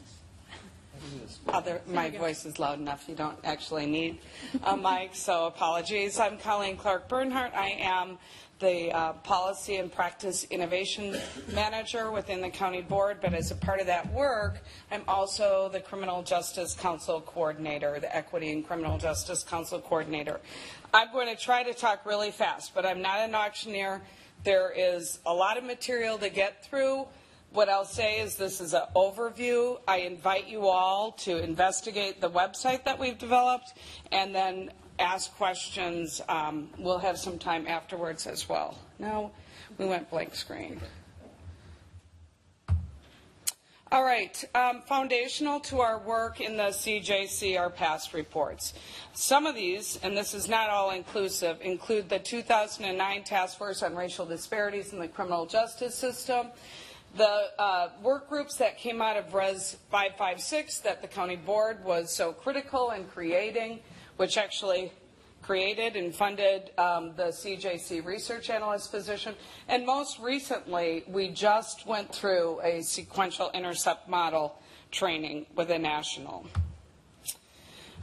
I 0.49 0.99
can 0.99 1.17
do 1.17 1.25
this. 1.25 1.39
Other, 1.47 1.81
my 1.87 2.09
go. 2.09 2.19
voice 2.19 2.45
is 2.45 2.59
loud 2.59 2.79
enough, 2.79 3.05
you 3.07 3.15
don't 3.15 3.37
actually 3.43 3.85
need 3.85 4.19
a 4.63 4.77
mic, 4.77 5.11
so 5.13 5.47
apologies. 5.47 6.19
I'm 6.19 6.37
Colleen 6.37 6.77
Clark 6.77 7.09
Bernhardt. 7.09 7.53
I 7.53 7.69
am 7.79 8.17
the 8.59 8.91
uh, 8.93 9.13
Policy 9.13 9.75
and 9.75 9.91
Practice 9.91 10.45
Innovation 10.45 11.17
Manager 11.53 12.11
within 12.11 12.39
the 12.39 12.49
County 12.49 12.81
Board, 12.81 13.17
but 13.21 13.33
as 13.33 13.51
a 13.51 13.55
part 13.55 13.81
of 13.81 13.87
that 13.87 14.11
work, 14.13 14.61
I'm 14.89 15.03
also 15.07 15.69
the 15.73 15.81
Criminal 15.81 16.23
Justice 16.23 16.73
Council 16.73 17.19
Coordinator, 17.19 17.99
the 17.99 18.15
Equity 18.15 18.51
and 18.51 18.65
Criminal 18.65 18.97
Justice 18.97 19.43
Council 19.43 19.79
Coordinator. 19.79 20.39
I'm 20.93 21.11
going 21.11 21.27
to 21.27 21.35
try 21.35 21.63
to 21.63 21.73
talk 21.73 22.05
really 22.05 22.31
fast, 22.31 22.73
but 22.73 22.85
I'm 22.85 23.01
not 23.01 23.19
an 23.19 23.35
auctioneer. 23.35 24.01
There 24.43 24.73
is 24.75 25.19
a 25.25 25.33
lot 25.33 25.57
of 25.57 25.63
material 25.63 26.17
to 26.17 26.29
get 26.29 26.65
through. 26.65 27.07
What 27.51 27.69
I'll 27.69 27.85
say 27.85 28.19
is 28.19 28.35
this 28.35 28.59
is 28.59 28.73
an 28.73 28.83
overview. 28.95 29.79
I 29.87 29.97
invite 29.97 30.47
you 30.47 30.67
all 30.67 31.11
to 31.19 31.37
investigate 31.37 32.19
the 32.19 32.29
website 32.29 32.83
that 32.83 32.99
we've 32.99 33.17
developed 33.17 33.73
and 34.11 34.33
then 34.35 34.71
ask 34.99 35.33
questions. 35.37 36.19
Um, 36.27 36.69
we'll 36.77 36.99
have 36.99 37.17
some 37.17 37.37
time 37.37 37.67
afterwards 37.67 38.27
as 38.27 38.49
well. 38.49 38.77
No, 38.99 39.31
we 39.77 39.85
went 39.85 40.09
blank 40.09 40.35
screen. 40.35 40.81
All 43.93 44.03
right, 44.03 44.43
um, 44.55 44.81
foundational 44.81 45.59
to 45.59 45.81
our 45.81 45.99
work 45.99 46.41
in 46.41 46.57
the 46.57 46.69
CJC 46.71 47.59
are 47.59 47.69
past 47.69 48.15
reports. 48.15 48.73
Some 49.13 49.45
of 49.45 49.53
these, 49.53 49.99
and 50.01 50.17
this 50.17 50.33
is 50.33 50.49
not 50.49 50.71
all 50.71 50.89
inclusive, 50.89 51.59
include 51.61 52.09
the 52.09 52.17
2009 52.17 53.23
Task 53.23 53.55
Force 53.55 53.83
on 53.83 53.95
Racial 53.95 54.25
Disparities 54.25 54.93
in 54.93 54.99
the 54.99 55.07
Criminal 55.07 55.45
Justice 55.45 55.93
System, 55.93 56.47
the 57.17 57.49
uh, 57.59 57.89
work 58.01 58.27
groups 58.29 58.55
that 58.55 58.79
came 58.79 58.99
out 58.99 59.15
of 59.15 59.31
Res 59.31 59.77
556 59.91 60.79
that 60.79 61.03
the 61.03 61.07
county 61.07 61.35
board 61.35 61.85
was 61.85 62.11
so 62.11 62.33
critical 62.33 62.89
in 62.89 63.05
creating, 63.05 63.79
which 64.17 64.39
actually 64.39 64.91
created 65.43 65.95
and 65.95 66.15
funded 66.15 66.71
um, 66.77 67.13
the 67.15 67.25
CJC 67.25 68.03
research 68.03 68.49
analyst 68.49 68.91
position. 68.91 69.35
And 69.67 69.85
most 69.85 70.19
recently, 70.19 71.03
we 71.07 71.29
just 71.29 71.85
went 71.85 72.13
through 72.13 72.59
a 72.63 72.81
sequential 72.81 73.51
intercept 73.53 74.09
model 74.09 74.59
training 74.91 75.45
with 75.55 75.69
a 75.69 75.77
national. 75.77 76.47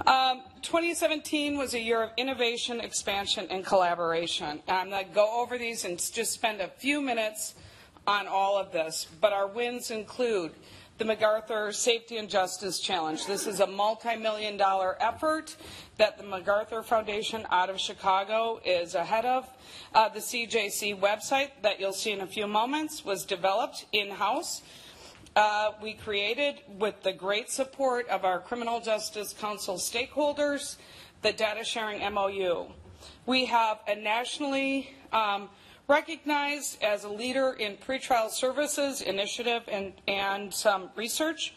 Um, 0.06 0.42
2017 0.62 1.58
was 1.58 1.74
a 1.74 1.80
year 1.80 2.02
of 2.02 2.10
innovation, 2.16 2.80
expansion, 2.80 3.46
and 3.50 3.64
collaboration. 3.64 4.62
And 4.66 4.76
I'm 4.76 4.90
going 4.90 5.06
to 5.06 5.14
go 5.14 5.40
over 5.42 5.58
these 5.58 5.84
and 5.84 5.98
just 5.98 6.32
spend 6.32 6.60
a 6.60 6.68
few 6.68 7.02
minutes 7.02 7.54
on 8.06 8.26
all 8.26 8.56
of 8.56 8.72
this. 8.72 9.06
But 9.20 9.32
our 9.32 9.46
wins 9.46 9.90
include 9.90 10.52
the 11.00 11.06
MacArthur 11.06 11.72
Safety 11.72 12.18
and 12.18 12.28
Justice 12.28 12.78
Challenge. 12.78 13.24
This 13.24 13.46
is 13.46 13.60
a 13.60 13.66
multi-million 13.66 14.58
dollar 14.58 14.98
effort 15.00 15.56
that 15.96 16.18
the 16.18 16.24
MacArthur 16.24 16.82
Foundation 16.82 17.46
out 17.50 17.70
of 17.70 17.80
Chicago 17.80 18.60
is 18.66 18.94
ahead 18.94 19.24
of. 19.24 19.48
Uh, 19.94 20.10
the 20.10 20.20
CJC 20.20 21.00
website 21.00 21.52
that 21.62 21.80
you'll 21.80 21.94
see 21.94 22.10
in 22.10 22.20
a 22.20 22.26
few 22.26 22.46
moments 22.46 23.02
was 23.02 23.24
developed 23.24 23.86
in-house. 23.92 24.60
Uh, 25.34 25.70
we 25.82 25.94
created, 25.94 26.56
with 26.68 27.02
the 27.02 27.14
great 27.14 27.48
support 27.48 28.06
of 28.08 28.26
our 28.26 28.38
Criminal 28.38 28.78
Justice 28.78 29.32
Council 29.32 29.76
stakeholders, 29.76 30.76
the 31.22 31.32
data 31.32 31.64
sharing 31.64 32.00
MOU. 32.12 32.66
We 33.24 33.46
have 33.46 33.78
a 33.88 33.94
nationally 33.94 34.90
um, 35.14 35.48
recognized 35.90 36.80
as 36.84 37.02
a 37.02 37.08
leader 37.08 37.52
in 37.58 37.76
pretrial 37.76 38.30
services 38.30 39.00
initiative 39.00 39.64
and, 39.66 39.92
and 40.06 40.54
some 40.54 40.88
research. 40.94 41.52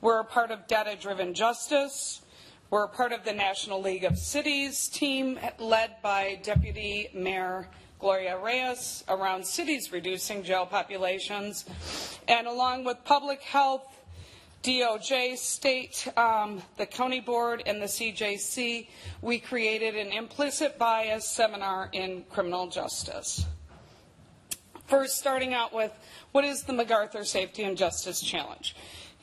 We're 0.00 0.20
a 0.20 0.24
part 0.24 0.52
of 0.52 0.68
Data 0.68 0.96
Driven 0.98 1.34
Justice. 1.34 2.22
We're 2.70 2.84
a 2.84 2.88
part 2.88 3.10
of 3.10 3.24
the 3.24 3.32
National 3.32 3.82
League 3.82 4.04
of 4.04 4.16
Cities 4.16 4.88
team 4.88 5.36
led 5.58 5.96
by 6.00 6.38
Deputy 6.44 7.08
Mayor 7.12 7.66
Gloria 7.98 8.38
Reyes 8.38 9.02
around 9.08 9.44
cities 9.44 9.90
reducing 9.90 10.44
jail 10.44 10.64
populations. 10.64 11.64
And 12.28 12.46
along 12.46 12.84
with 12.84 12.98
public 13.04 13.42
health, 13.42 13.98
DOJ, 14.62 15.36
state, 15.36 16.06
um, 16.16 16.62
the 16.76 16.86
county 16.86 17.18
board, 17.18 17.64
and 17.66 17.82
the 17.82 17.86
CJC, 17.86 18.86
we 19.22 19.40
created 19.40 19.96
an 19.96 20.12
implicit 20.12 20.78
bias 20.78 21.28
seminar 21.28 21.88
in 21.92 22.22
criminal 22.30 22.68
justice. 22.68 23.44
First, 24.86 25.16
starting 25.18 25.54
out 25.54 25.72
with 25.72 25.92
what 26.32 26.44
is 26.44 26.64
the 26.64 26.72
MacArthur 26.72 27.24
Safety 27.24 27.62
and 27.62 27.76
Justice 27.76 28.20
Challenge? 28.20 28.74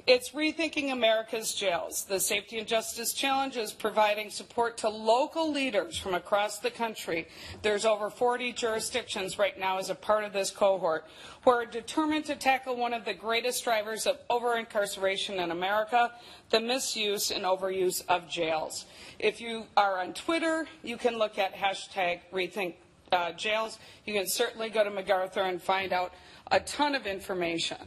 It's 0.07 0.31
rethinking 0.31 0.91
America's 0.91 1.53
jails. 1.53 2.05
The 2.05 2.19
Safety 2.19 2.57
and 2.57 2.67
Justice 2.67 3.13
Challenge 3.13 3.57
is 3.57 3.71
providing 3.71 4.31
support 4.31 4.77
to 4.77 4.89
local 4.89 5.51
leaders 5.51 5.97
from 5.99 6.15
across 6.15 6.57
the 6.57 6.71
country. 6.71 7.27
There's 7.61 7.85
over 7.85 8.09
40 8.09 8.53
jurisdictions 8.53 9.37
right 9.37 9.59
now 9.59 9.77
as 9.77 9.89
a 9.89 9.95
part 9.95 10.23
of 10.23 10.33
this 10.33 10.49
cohort 10.49 11.05
who 11.43 11.51
are 11.51 11.65
determined 11.65 12.25
to 12.25 12.35
tackle 12.35 12.75
one 12.75 12.93
of 12.93 13.05
the 13.05 13.13
greatest 13.13 13.63
drivers 13.63 14.07
of 14.07 14.17
over 14.29 14.57
incarceration 14.57 15.39
in 15.39 15.51
America, 15.51 16.11
the 16.49 16.59
misuse 16.59 17.29
and 17.29 17.43
overuse 17.43 18.03
of 18.07 18.27
jails. 18.27 18.85
If 19.19 19.41
you 19.41 19.65
are 19.77 19.99
on 19.99 20.13
Twitter, 20.13 20.65
you 20.81 20.97
can 20.97 21.19
look 21.19 21.37
at 21.37 21.53
hashtag 21.53 22.21
rethink 22.33 22.75
uh, 23.11 23.31
jails. 23.33 23.79
You 24.05 24.13
can 24.13 24.27
certainly 24.27 24.69
go 24.69 24.83
to 24.83 24.89
MacArthur 24.89 25.41
and 25.41 25.61
find 25.61 25.93
out 25.93 26.13
a 26.51 26.59
ton 26.59 26.95
of 26.95 27.05
information. 27.05 27.77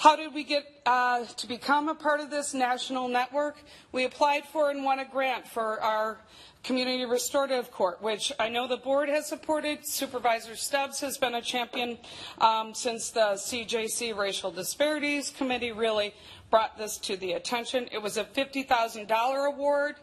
How 0.00 0.16
did 0.16 0.32
we 0.32 0.44
get 0.44 0.64
uh, 0.86 1.26
to 1.26 1.46
become 1.46 1.90
a 1.90 1.94
part 1.94 2.20
of 2.20 2.30
this 2.30 2.54
national 2.54 3.08
network? 3.08 3.58
We 3.92 4.04
applied 4.04 4.46
for 4.46 4.70
and 4.70 4.82
won 4.82 4.98
a 4.98 5.04
grant 5.04 5.46
for 5.46 5.78
our 5.82 6.20
Community 6.62 7.04
Restorative 7.04 7.70
Court, 7.70 8.00
which 8.00 8.32
I 8.38 8.48
know 8.48 8.66
the 8.66 8.78
board 8.78 9.10
has 9.10 9.26
supported. 9.26 9.86
Supervisor 9.86 10.56
Stubbs 10.56 11.00
has 11.00 11.18
been 11.18 11.34
a 11.34 11.42
champion 11.42 11.98
um, 12.38 12.74
since 12.74 13.10
the 13.10 13.32
CJC 13.34 14.16
Racial 14.16 14.50
Disparities 14.50 15.30
Committee 15.30 15.72
really 15.72 16.14
brought 16.50 16.78
this 16.78 16.96
to 16.98 17.16
the 17.16 17.32
attention. 17.32 17.86
It 17.92 18.02
was 18.02 18.16
a 18.16 18.24
$50,000 18.24 19.52
award 19.52 19.96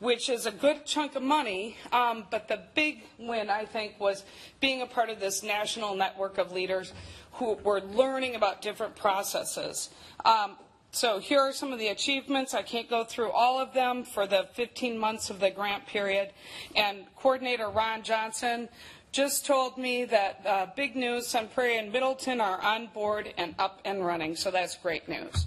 which 0.00 0.28
is 0.28 0.46
a 0.46 0.50
good 0.50 0.84
chunk 0.86 1.16
of 1.16 1.22
money. 1.22 1.76
Um, 1.92 2.24
but 2.30 2.48
the 2.48 2.60
big 2.74 3.02
win, 3.18 3.50
I 3.50 3.64
think, 3.64 3.98
was 3.98 4.24
being 4.60 4.82
a 4.82 4.86
part 4.86 5.10
of 5.10 5.20
this 5.20 5.42
national 5.42 5.96
network 5.96 6.38
of 6.38 6.52
leaders 6.52 6.92
who 7.32 7.54
were 7.54 7.80
learning 7.80 8.34
about 8.34 8.62
different 8.62 8.96
processes. 8.96 9.90
Um, 10.24 10.56
so 10.90 11.18
here 11.18 11.40
are 11.40 11.52
some 11.52 11.72
of 11.72 11.78
the 11.78 11.88
achievements. 11.88 12.54
I 12.54 12.62
can't 12.62 12.88
go 12.88 13.04
through 13.04 13.30
all 13.30 13.60
of 13.60 13.74
them 13.74 14.04
for 14.04 14.26
the 14.26 14.48
15 14.54 14.98
months 14.98 15.30
of 15.30 15.38
the 15.38 15.50
grant 15.50 15.86
period. 15.86 16.30
And 16.74 17.04
coordinator 17.16 17.68
Ron 17.68 18.02
Johnson 18.02 18.68
just 19.12 19.46
told 19.46 19.78
me 19.78 20.04
that 20.06 20.42
uh, 20.46 20.66
big 20.76 20.96
news, 20.96 21.26
Sun 21.26 21.48
Prairie 21.54 21.78
and 21.78 21.92
Middleton 21.92 22.40
are 22.40 22.60
on 22.60 22.88
board 22.88 23.32
and 23.36 23.54
up 23.58 23.80
and 23.84 24.04
running. 24.04 24.36
So 24.36 24.50
that's 24.50 24.76
great 24.76 25.08
news. 25.08 25.46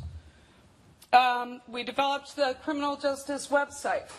Um, 1.14 1.62
we 1.68 1.84
developed 1.84 2.36
the 2.36 2.56
criminal 2.64 2.96
justice 2.96 3.48
website. 3.48 4.10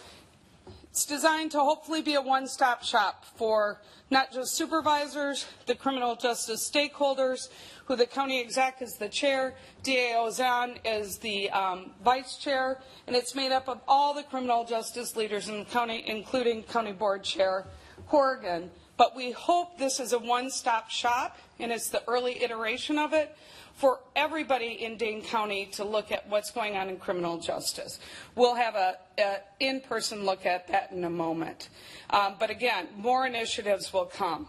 It's 0.93 1.07
designed 1.07 1.53
to 1.53 1.61
hopefully 1.61 2.03
be 2.03 2.17
a 2.17 2.21
one-stop 2.21 2.85
shop 2.85 3.25
for 3.37 3.81
not 4.11 4.31
just 4.31 4.55
supervisors, 4.55 5.47
the 5.65 5.75
criminal 5.75 6.17
justice 6.17 6.71
stakeholders, 6.71 7.49
who 7.87 7.97
the 7.97 8.05
county 8.05 8.43
exec 8.43 8.83
is 8.83 8.97
the 8.99 9.09
chair, 9.09 9.55
DA 9.83 10.13
Ozanne 10.17 10.77
is 10.85 11.17
the 11.17 11.49
um, 11.49 11.93
vice 12.05 12.37
chair, 12.37 12.79
and 13.07 13.17
it's 13.17 13.35
made 13.35 13.53
up 13.53 13.71
of 13.71 13.81
all 13.89 14.13
the 14.13 14.23
criminal 14.23 14.67
justice 14.67 15.17
leaders 15.17 15.49
in 15.49 15.61
the 15.61 15.65
county, 15.65 16.05
including 16.07 16.63
county 16.63 16.93
board 16.93 17.25
chair 17.25 17.65
Corrigan. 18.07 18.71
But 18.99 19.17
we 19.17 19.31
hope 19.31 19.79
this 19.79 19.99
is 19.99 20.13
a 20.13 20.19
one-stop 20.19 20.91
shop, 20.91 21.39
and 21.59 21.73
it's 21.73 21.89
the 21.89 22.03
early 22.07 22.45
iteration 22.45 22.99
of 22.99 23.15
it 23.15 23.35
for 23.83 23.99
everybody 24.15 24.85
in 24.85 24.97
Dane 24.97 25.23
County 25.23 25.67
to 25.73 25.83
look 25.83 26.12
at 26.12 26.29
what's 26.29 26.53
going 26.53 26.77
on 26.77 26.89
in 26.89 26.99
criminal 26.99 27.39
justice. 27.39 27.99
We'll 28.37 28.55
have 28.55 28.77
a, 28.77 28.97
a 29.19 29.39
in-person 29.59 30.25
look 30.25 30.47
at 30.47 30.69
that 30.69 30.93
in 30.93 31.03
a 31.03 31.11
moment. 31.11 31.69
Um, 32.11 32.37
but 32.39 32.49
again, 32.49 32.87
more 32.97 33.27
initiatives 33.27 33.93
will 33.93 34.05
come. 34.05 34.47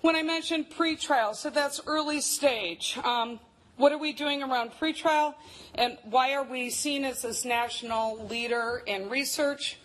When 0.00 0.16
I 0.16 0.22
mentioned 0.22 0.70
pretrial, 0.70 1.36
so 1.36 1.50
that's 1.50 1.82
early 1.86 2.22
stage. 2.22 2.98
Um, 3.04 3.40
what 3.76 3.92
are 3.92 3.98
we 3.98 4.14
doing 4.14 4.42
around 4.42 4.70
pretrial, 4.80 5.34
and 5.74 5.98
why 6.04 6.32
are 6.32 6.44
we 6.44 6.70
seen 6.70 7.04
as 7.04 7.20
this 7.20 7.44
national 7.44 8.26
leader 8.26 8.82
in 8.86 9.10
research? 9.10 9.76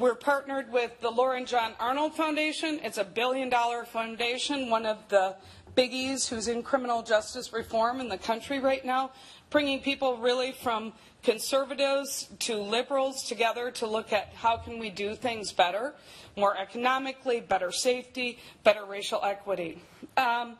We're 0.00 0.16
partnered 0.16 0.72
with 0.72 1.00
the 1.00 1.10
Laura 1.10 1.36
and 1.36 1.46
John 1.46 1.74
Arnold 1.78 2.16
Foundation. 2.16 2.80
It's 2.82 2.98
a 2.98 3.04
billion 3.04 3.50
dollar 3.50 3.84
foundation, 3.84 4.68
one 4.68 4.84
of 4.84 4.98
the 5.10 5.36
biggies 5.76 6.28
who's 6.28 6.48
in 6.48 6.62
criminal 6.62 7.02
justice 7.02 7.52
reform 7.52 8.00
in 8.00 8.08
the 8.08 8.18
country 8.18 8.60
right 8.60 8.84
now, 8.84 9.10
bringing 9.50 9.80
people 9.80 10.16
really 10.18 10.52
from 10.52 10.92
conservatives 11.22 12.28
to 12.38 12.56
liberals 12.56 13.24
together 13.24 13.70
to 13.70 13.86
look 13.86 14.12
at 14.12 14.32
how 14.34 14.56
can 14.56 14.78
we 14.78 14.90
do 14.90 15.14
things 15.14 15.52
better, 15.52 15.94
more 16.36 16.56
economically, 16.56 17.40
better 17.40 17.72
safety, 17.72 18.38
better 18.62 18.84
racial 18.84 19.20
equity. 19.24 19.82
Um, 20.16 20.56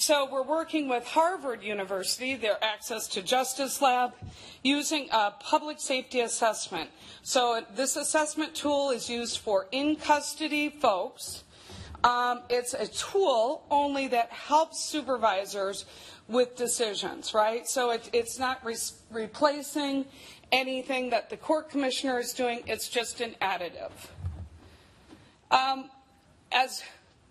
so 0.00 0.28
we're 0.30 0.44
working 0.44 0.88
with 0.88 1.04
Harvard 1.04 1.60
University, 1.64 2.36
their 2.36 2.62
Access 2.62 3.08
to 3.08 3.20
Justice 3.20 3.82
Lab, 3.82 4.12
using 4.62 5.08
a 5.10 5.32
public 5.32 5.80
safety 5.80 6.20
assessment. 6.20 6.88
So 7.24 7.64
this 7.74 7.96
assessment 7.96 8.54
tool 8.54 8.90
is 8.90 9.10
used 9.10 9.38
for 9.38 9.66
in 9.72 9.96
custody 9.96 10.68
folks 10.68 11.42
um, 12.04 12.42
it's 12.48 12.74
a 12.74 12.86
tool 12.86 13.64
only 13.70 14.08
that 14.08 14.30
helps 14.30 14.84
supervisors 14.84 15.84
with 16.28 16.56
decisions, 16.56 17.34
right? 17.34 17.66
So 17.66 17.90
it, 17.90 18.08
it's 18.12 18.38
not 18.38 18.64
re- 18.64 18.76
replacing 19.10 20.04
anything 20.52 21.10
that 21.10 21.30
the 21.30 21.36
court 21.36 21.70
commissioner 21.70 22.18
is 22.18 22.32
doing, 22.32 22.62
it's 22.66 22.88
just 22.88 23.20
an 23.20 23.34
additive. 23.42 23.90
Um, 25.50 25.90
as 26.52 26.82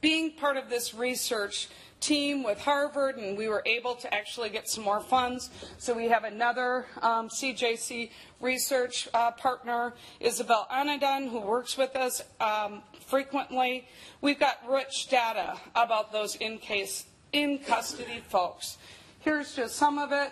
being 0.01 0.31
part 0.31 0.57
of 0.57 0.69
this 0.69 0.93
research 0.93 1.69
team 1.99 2.43
with 2.43 2.59
Harvard, 2.59 3.17
and 3.17 3.37
we 3.37 3.47
were 3.47 3.63
able 3.65 3.95
to 3.95 4.13
actually 4.13 4.49
get 4.49 4.69
some 4.69 4.83
more 4.83 4.99
funds. 4.99 5.49
So 5.77 5.93
we 5.93 6.07
have 6.09 6.23
another 6.23 6.85
um, 7.01 7.29
CJC 7.29 8.11
research 8.39 9.07
uh, 9.13 9.31
partner, 9.31 9.93
Isabel 10.19 10.67
Anadon, 10.71 11.29
who 11.29 11.39
works 11.39 11.77
with 11.77 11.95
us 11.95 12.21
um, 12.39 12.83
frequently. 13.07 13.87
We've 14.21 14.39
got 14.39 14.57
rich 14.69 15.07
data 15.09 15.59
about 15.75 16.11
those 16.11 16.35
in 16.35 16.59
case 16.59 17.05
in 17.33 17.59
custody 17.59 18.21
folks. 18.27 18.77
Here's 19.19 19.55
just 19.55 19.75
some 19.75 19.97
of 19.97 20.11
it. 20.11 20.31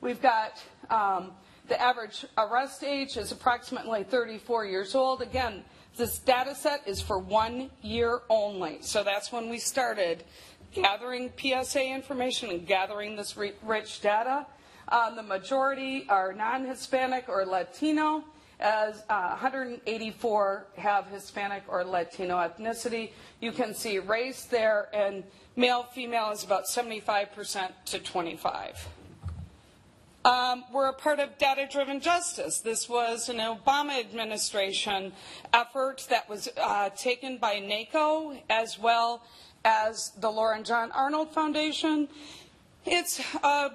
We've 0.00 0.20
got 0.20 0.62
um, 0.90 1.32
the 1.68 1.80
average 1.80 2.26
arrest 2.36 2.82
age 2.82 3.16
is 3.16 3.32
approximately 3.32 4.04
34 4.04 4.66
years 4.66 4.94
old. 4.94 5.22
Again, 5.22 5.64
this 5.96 6.18
data 6.18 6.54
set 6.54 6.86
is 6.86 7.00
for 7.00 7.18
one 7.18 7.70
year 7.80 8.20
only. 8.28 8.78
So 8.80 9.04
that's 9.04 9.30
when 9.30 9.48
we 9.48 9.58
started 9.58 10.24
gathering 10.74 11.32
PSA 11.36 11.86
information 11.94 12.50
and 12.50 12.66
gathering 12.66 13.16
this 13.16 13.36
rich 13.36 14.00
data. 14.00 14.46
Um, 14.88 15.16
the 15.16 15.22
majority 15.22 16.06
are 16.08 16.32
non 16.32 16.66
Hispanic 16.66 17.28
or 17.28 17.46
Latino 17.46 18.24
as 18.60 19.02
uh, 19.08 19.28
184 19.30 20.66
have 20.76 21.06
Hispanic 21.06 21.62
or 21.68 21.84
Latino 21.84 22.36
ethnicity. 22.36 23.10
You 23.40 23.52
can 23.52 23.74
see 23.74 23.98
race 23.98 24.44
there, 24.44 24.88
and 24.92 25.24
male 25.56 25.82
female 25.82 26.30
is 26.30 26.44
about 26.44 26.64
75% 26.66 27.70
to 27.86 27.98
25. 27.98 28.88
Um, 30.24 30.64
we're 30.72 30.88
a 30.88 30.94
part 30.94 31.20
of 31.20 31.36
Data 31.36 31.68
Driven 31.70 32.00
Justice. 32.00 32.60
This 32.60 32.88
was 32.88 33.28
an 33.28 33.36
Obama 33.36 34.00
administration 34.00 35.12
effort 35.52 36.06
that 36.08 36.30
was 36.30 36.48
uh, 36.56 36.88
taken 36.90 37.36
by 37.36 37.58
NACO 37.58 38.34
as 38.48 38.78
well 38.78 39.22
as 39.64 40.10
the 40.20 40.30
Laura 40.30 40.56
and 40.56 40.66
John 40.66 40.92
Arnold 40.92 41.30
Foundation. 41.30 42.08
It's 42.84 43.20
uh, 43.42 43.70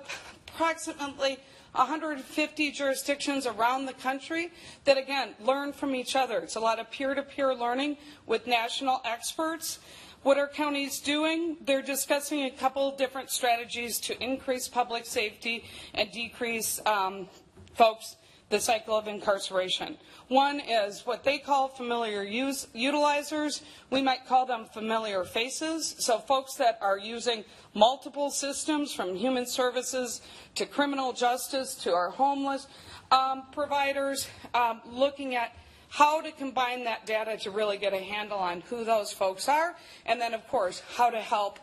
approximately 0.47 1.39
150 1.73 2.71
jurisdictions 2.71 3.45
around 3.45 3.85
the 3.85 3.93
country 3.93 4.51
that, 4.85 4.97
again, 4.97 5.35
learn 5.39 5.73
from 5.73 5.95
each 5.95 6.15
other. 6.15 6.39
It's 6.39 6.55
a 6.55 6.59
lot 6.59 6.79
of 6.79 6.89
peer 6.91 7.13
to 7.13 7.23
peer 7.23 7.53
learning 7.53 7.97
with 8.25 8.47
national 8.47 9.01
experts. 9.05 9.79
What 10.21 10.37
are 10.37 10.47
counties 10.47 10.99
doing? 10.99 11.57
They're 11.61 11.81
discussing 11.81 12.43
a 12.43 12.51
couple 12.51 12.95
different 12.97 13.29
strategies 13.29 13.99
to 14.01 14.21
increase 14.21 14.67
public 14.67 15.05
safety 15.05 15.63
and 15.93 16.11
decrease 16.11 16.81
um, 16.85 17.27
folks 17.73 18.15
the 18.49 18.59
cycle 18.59 18.97
of 18.97 19.07
incarceration. 19.07 19.97
One 20.27 20.59
is 20.59 21.05
what 21.05 21.23
they 21.23 21.37
call 21.37 21.67
familiar 21.67 22.23
use, 22.23 22.67
utilizers. 22.75 23.61
We 23.89 24.01
might 24.01 24.25
call 24.27 24.45
them 24.45 24.65
familiar 24.65 25.23
faces. 25.23 25.95
So 25.99 26.19
folks 26.19 26.55
that 26.55 26.77
are 26.81 26.97
using 26.97 27.45
multiple 27.73 28.31
systems 28.31 28.93
from 28.93 29.15
human 29.15 29.45
services 29.45 30.21
to 30.55 30.65
criminal 30.65 31.13
justice 31.13 31.75
to 31.83 31.93
our 31.93 32.09
homeless 32.09 32.67
um, 33.11 33.43
providers, 33.51 34.27
um, 34.53 34.81
looking 34.85 35.35
at 35.35 35.55
how 35.89 36.21
to 36.21 36.31
combine 36.31 36.83
that 36.83 37.05
data 37.05 37.35
to 37.37 37.49
really 37.49 37.77
get 37.77 37.93
a 37.93 37.99
handle 37.99 38.37
on 38.37 38.61
who 38.61 38.83
those 38.83 39.11
folks 39.11 39.49
are, 39.49 39.75
and 40.05 40.21
then, 40.21 40.35
of 40.35 40.47
course, 40.47 40.83
how 40.95 41.09
to 41.09 41.19
help 41.19 41.59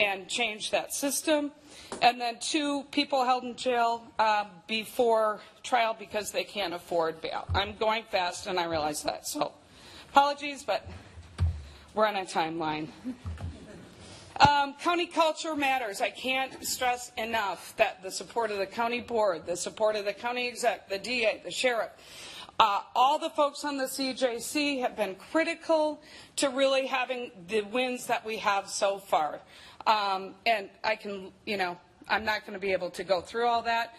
and 0.00 0.26
change 0.26 0.70
that 0.70 0.92
system. 0.92 1.52
And 2.02 2.20
then 2.20 2.38
two, 2.40 2.84
people 2.90 3.24
held 3.24 3.44
in 3.44 3.54
jail 3.54 4.02
uh, 4.18 4.46
before 4.66 5.40
trial 5.62 5.94
because 5.96 6.32
they 6.32 6.44
can't 6.44 6.72
afford 6.72 7.20
bail. 7.20 7.46
I'm 7.54 7.76
going 7.76 8.04
fast 8.10 8.46
and 8.46 8.58
I 8.58 8.64
realize 8.64 9.02
that. 9.02 9.26
So 9.26 9.52
apologies, 10.10 10.64
but 10.64 10.88
we're 11.94 12.06
on 12.06 12.16
a 12.16 12.24
timeline. 12.24 12.88
Um, 14.48 14.74
county 14.82 15.06
culture 15.06 15.54
matters. 15.54 16.00
I 16.00 16.08
can't 16.08 16.64
stress 16.64 17.12
enough 17.18 17.76
that 17.76 18.02
the 18.02 18.10
support 18.10 18.50
of 18.50 18.56
the 18.56 18.66
county 18.66 19.00
board, 19.00 19.44
the 19.44 19.56
support 19.56 19.96
of 19.96 20.06
the 20.06 20.14
county 20.14 20.48
exec, 20.48 20.88
the 20.88 20.98
DA, 20.98 21.42
the 21.44 21.50
sheriff, 21.50 21.90
uh, 22.60 22.82
all 22.94 23.18
the 23.18 23.30
folks 23.30 23.64
on 23.64 23.78
the 23.78 23.84
CJC 23.84 24.80
have 24.80 24.94
been 24.94 25.14
critical 25.14 26.02
to 26.36 26.48
really 26.48 26.86
having 26.86 27.30
the 27.48 27.62
wins 27.62 28.06
that 28.06 28.24
we 28.24 28.36
have 28.36 28.68
so 28.68 28.98
far. 28.98 29.40
Um, 29.86 30.34
and 30.46 30.68
I 30.84 30.96
can, 30.96 31.32
you 31.46 31.56
know, 31.56 31.78
I'm 32.08 32.24
not 32.24 32.42
going 32.42 32.54
to 32.54 32.60
be 32.60 32.72
able 32.72 32.90
to 32.90 33.04
go 33.04 33.20
through 33.20 33.46
all 33.46 33.62
that. 33.62 33.94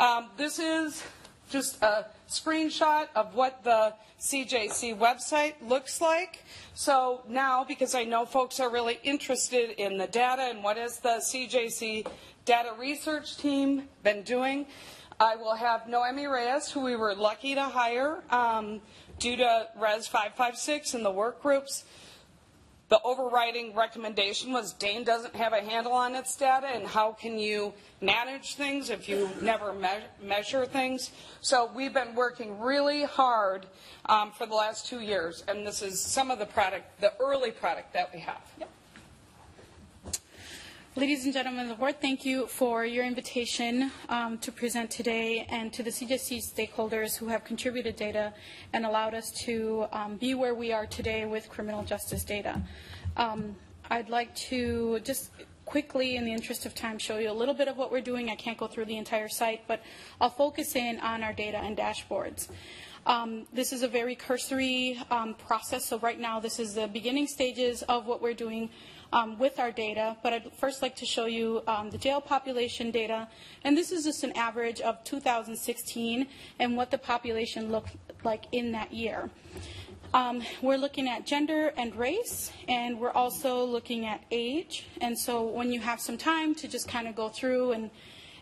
Um, 0.00 0.30
this 0.36 0.58
is 0.58 1.02
just 1.50 1.82
a 1.82 2.06
screenshot 2.28 3.08
of 3.14 3.34
what 3.34 3.64
the 3.64 3.94
CJC 4.20 4.98
website 4.98 5.54
looks 5.62 6.00
like. 6.00 6.44
So 6.74 7.22
now, 7.28 7.64
because 7.64 7.94
I 7.94 8.04
know 8.04 8.26
folks 8.26 8.60
are 8.60 8.70
really 8.70 8.98
interested 9.02 9.70
in 9.80 9.98
the 9.98 10.06
data 10.06 10.42
and 10.42 10.62
what 10.62 10.76
is 10.76 10.98
the 10.98 11.20
CJC 11.20 12.06
data 12.44 12.72
research 12.78 13.36
team 13.36 13.88
been 14.02 14.22
doing. 14.22 14.66
I 15.20 15.36
will 15.36 15.54
have 15.54 15.88
Noemi 15.88 16.26
Reyes, 16.26 16.70
who 16.70 16.80
we 16.80 16.94
were 16.94 17.14
lucky 17.14 17.54
to 17.54 17.64
hire 17.64 18.22
um, 18.30 18.80
due 19.18 19.36
to 19.36 19.68
Res 19.76 20.06
556 20.06 20.94
and 20.94 21.04
the 21.04 21.10
work 21.10 21.42
groups. 21.42 21.84
The 22.88 23.00
overriding 23.02 23.74
recommendation 23.74 24.52
was 24.52 24.72
Dane 24.72 25.04
doesn't 25.04 25.36
have 25.36 25.52
a 25.52 25.60
handle 25.60 25.92
on 25.92 26.14
its 26.14 26.34
data, 26.34 26.68
and 26.68 26.86
how 26.86 27.12
can 27.12 27.38
you 27.38 27.74
manage 28.00 28.54
things 28.54 28.88
if 28.88 29.08
you 29.08 29.28
never 29.42 29.74
me- 29.74 30.06
measure 30.22 30.64
things? 30.64 31.10
So 31.42 31.70
we've 31.74 31.92
been 31.92 32.14
working 32.14 32.58
really 32.58 33.04
hard 33.04 33.66
um, 34.06 34.30
for 34.30 34.46
the 34.46 34.54
last 34.54 34.86
two 34.86 35.00
years, 35.00 35.44
and 35.48 35.66
this 35.66 35.82
is 35.82 36.00
some 36.00 36.30
of 36.30 36.38
the 36.38 36.46
product, 36.46 37.00
the 37.00 37.12
early 37.20 37.50
product 37.50 37.92
that 37.92 38.10
we 38.12 38.20
have. 38.20 38.40
Ladies 40.98 41.26
and 41.26 41.32
gentlemen 41.32 41.66
of 41.66 41.68
the 41.68 41.74
board, 41.76 42.00
thank 42.00 42.24
you 42.24 42.48
for 42.48 42.84
your 42.84 43.04
invitation 43.04 43.92
um, 44.08 44.36
to 44.38 44.50
present 44.50 44.90
today 44.90 45.46
and 45.48 45.72
to 45.72 45.84
the 45.84 45.90
CJC 45.90 46.42
stakeholders 46.42 47.16
who 47.16 47.28
have 47.28 47.44
contributed 47.44 47.94
data 47.94 48.32
and 48.72 48.84
allowed 48.84 49.14
us 49.14 49.30
to 49.44 49.86
um, 49.92 50.16
be 50.16 50.34
where 50.34 50.56
we 50.56 50.72
are 50.72 50.86
today 50.86 51.24
with 51.24 51.48
criminal 51.48 51.84
justice 51.84 52.24
data. 52.24 52.60
Um, 53.16 53.54
I'd 53.88 54.08
like 54.08 54.34
to 54.50 54.98
just 55.04 55.30
quickly, 55.66 56.16
in 56.16 56.24
the 56.24 56.32
interest 56.32 56.66
of 56.66 56.74
time, 56.74 56.98
show 56.98 57.18
you 57.18 57.30
a 57.30 57.38
little 57.40 57.54
bit 57.54 57.68
of 57.68 57.76
what 57.76 57.92
we're 57.92 58.00
doing. 58.00 58.28
I 58.28 58.34
can't 58.34 58.58
go 58.58 58.66
through 58.66 58.86
the 58.86 58.96
entire 58.96 59.28
site, 59.28 59.68
but 59.68 59.80
I'll 60.20 60.30
focus 60.30 60.74
in 60.74 60.98
on 60.98 61.22
our 61.22 61.32
data 61.32 61.58
and 61.58 61.76
dashboards. 61.76 62.48
Um, 63.06 63.46
this 63.52 63.72
is 63.72 63.84
a 63.84 63.88
very 63.88 64.16
cursory 64.16 65.00
um, 65.12 65.34
process, 65.34 65.86
so 65.86 66.00
right 66.00 66.18
now 66.18 66.40
this 66.40 66.58
is 66.58 66.74
the 66.74 66.88
beginning 66.88 67.28
stages 67.28 67.82
of 67.82 68.06
what 68.06 68.20
we're 68.20 68.34
doing 68.34 68.68
um, 69.12 69.38
with 69.38 69.58
our 69.58 69.70
data, 69.70 70.16
but 70.22 70.32
I'd 70.32 70.52
first 70.52 70.82
like 70.82 70.96
to 70.96 71.06
show 71.06 71.26
you 71.26 71.62
um, 71.66 71.90
the 71.90 71.98
jail 71.98 72.20
population 72.20 72.90
data. 72.90 73.28
And 73.64 73.76
this 73.76 73.92
is 73.92 74.04
just 74.04 74.24
an 74.24 74.32
average 74.32 74.80
of 74.80 75.02
2016 75.04 76.26
and 76.58 76.76
what 76.76 76.90
the 76.90 76.98
population 76.98 77.70
looked 77.70 77.96
like 78.24 78.44
in 78.52 78.72
that 78.72 78.92
year. 78.92 79.30
Um, 80.14 80.42
we're 80.62 80.78
looking 80.78 81.06
at 81.06 81.26
gender 81.26 81.72
and 81.76 81.94
race, 81.94 82.50
and 82.66 82.98
we're 82.98 83.12
also 83.12 83.64
looking 83.64 84.06
at 84.06 84.22
age. 84.30 84.86
And 85.02 85.18
so 85.18 85.42
when 85.42 85.70
you 85.70 85.80
have 85.80 86.00
some 86.00 86.16
time 86.16 86.54
to 86.56 86.68
just 86.68 86.88
kind 86.88 87.06
of 87.06 87.14
go 87.14 87.28
through 87.28 87.72
and 87.72 87.90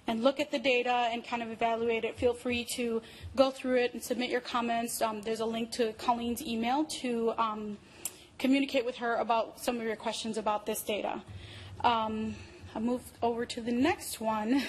and 0.09 0.23
look 0.23 0.39
at 0.39 0.53
the 0.53 0.59
data 0.61 1.09
and 1.11 1.27
kind 1.27 1.43
of 1.43 1.51
evaluate 1.51 2.05
it, 2.05 2.17
feel 2.17 2.33
free 2.33 2.65
to 2.65 3.03
go 3.35 3.51
through 3.51 3.77
it 3.77 3.93
and 3.93 4.01
submit 4.01 4.31
your 4.31 4.41
comments. 4.41 5.03
Um, 5.03 5.21
there's 5.23 5.41
a 5.41 5.45
link 5.45 5.73
to 5.73 5.93
Colleen's 5.95 6.41
email 6.43 6.85
to 7.01 7.33
um, 7.39 7.77
communicate 8.39 8.85
with 8.85 8.97
her 8.97 9.17
about 9.17 9.61
some 9.61 9.77
of 9.77 9.83
your 9.83 9.97
questions 9.97 10.39
about 10.39 10.67
this 10.67 10.83
data. 10.83 11.23
Um, 11.83 12.35
I'll 12.75 12.83
move 12.83 13.03
over 13.23 13.47
to 13.47 13.61
the 13.61 13.73
next 13.73 14.21
one, 14.21 14.63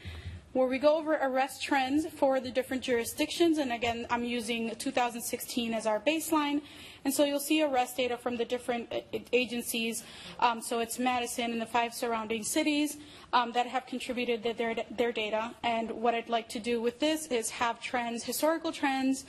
where 0.52 0.68
we 0.68 0.78
go 0.78 0.98
over 0.98 1.14
arrest 1.14 1.62
trends 1.62 2.06
for 2.06 2.38
the 2.38 2.50
different 2.50 2.82
jurisdictions. 2.82 3.58
And 3.58 3.72
again, 3.72 4.06
I'm 4.10 4.24
using 4.24 4.74
2016 4.76 5.72
as 5.72 5.86
our 5.86 5.98
baseline. 6.00 6.60
And 7.04 7.12
so 7.12 7.24
you'll 7.24 7.40
see 7.40 7.62
arrest 7.62 7.96
data 7.96 8.16
from 8.16 8.36
the 8.36 8.44
different 8.44 8.92
agencies. 9.32 10.04
Um, 10.40 10.62
so 10.62 10.80
it's 10.80 10.98
Madison 10.98 11.52
and 11.52 11.60
the 11.60 11.66
five 11.66 11.92
surrounding 11.92 12.42
cities 12.42 12.98
um, 13.32 13.52
that 13.52 13.66
have 13.66 13.86
contributed 13.86 14.42
their, 14.42 14.74
their 14.90 15.12
data. 15.12 15.54
And 15.62 15.90
what 15.90 16.14
I'd 16.14 16.28
like 16.28 16.48
to 16.50 16.60
do 16.60 16.80
with 16.80 17.00
this 17.00 17.26
is 17.26 17.50
have 17.50 17.80
trends, 17.80 18.24
historical 18.24 18.72
trends, 18.72 19.24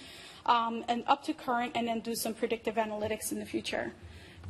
um, 0.46 0.84
and 0.88 1.04
up 1.08 1.24
to 1.26 1.34
current, 1.34 1.74
and 1.76 1.88
then 1.88 2.00
do 2.00 2.16
some 2.16 2.34
predictive 2.34 2.76
analytics 2.76 3.32
in 3.32 3.40
the 3.40 3.46
future. 3.46 3.94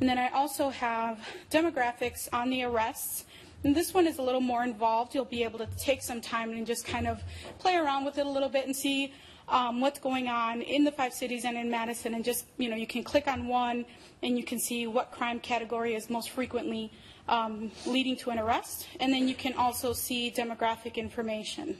And 0.00 0.08
then 0.08 0.18
I 0.18 0.28
also 0.28 0.68
have 0.68 1.18
demographics 1.50 2.28
on 2.32 2.50
the 2.50 2.64
arrests. 2.64 3.24
And 3.64 3.74
this 3.74 3.94
one 3.94 4.06
is 4.06 4.18
a 4.18 4.22
little 4.22 4.42
more 4.42 4.62
involved. 4.62 5.14
You'll 5.14 5.24
be 5.24 5.42
able 5.42 5.58
to 5.58 5.68
take 5.78 6.02
some 6.02 6.20
time 6.20 6.50
and 6.50 6.66
just 6.66 6.84
kind 6.84 7.06
of 7.06 7.22
play 7.58 7.76
around 7.76 8.04
with 8.04 8.18
it 8.18 8.26
a 8.26 8.28
little 8.28 8.50
bit 8.50 8.66
and 8.66 8.76
see 8.76 9.14
um, 9.48 9.80
what's 9.80 9.98
going 9.98 10.28
on 10.28 10.60
in 10.60 10.84
the 10.84 10.92
five 10.92 11.14
cities 11.14 11.44
and 11.44 11.56
in 11.56 11.70
Madison. 11.70 12.14
And 12.14 12.24
just, 12.24 12.44
you 12.58 12.68
know, 12.68 12.76
you 12.76 12.86
can 12.86 13.02
click 13.02 13.26
on 13.26 13.48
one 13.48 13.86
and 14.22 14.36
you 14.36 14.44
can 14.44 14.58
see 14.58 14.86
what 14.86 15.10
crime 15.10 15.40
category 15.40 15.94
is 15.94 16.10
most 16.10 16.30
frequently 16.30 16.92
um, 17.28 17.70
leading 17.86 18.16
to 18.16 18.30
an 18.30 18.38
arrest. 18.38 18.86
And 19.00 19.12
then 19.12 19.28
you 19.28 19.34
can 19.34 19.54
also 19.54 19.94
see 19.94 20.30
demographic 20.30 20.96
information. 20.96 21.76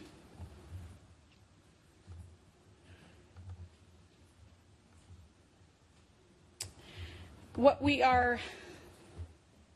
What 7.56 7.82
we 7.82 8.02
are 8.02 8.38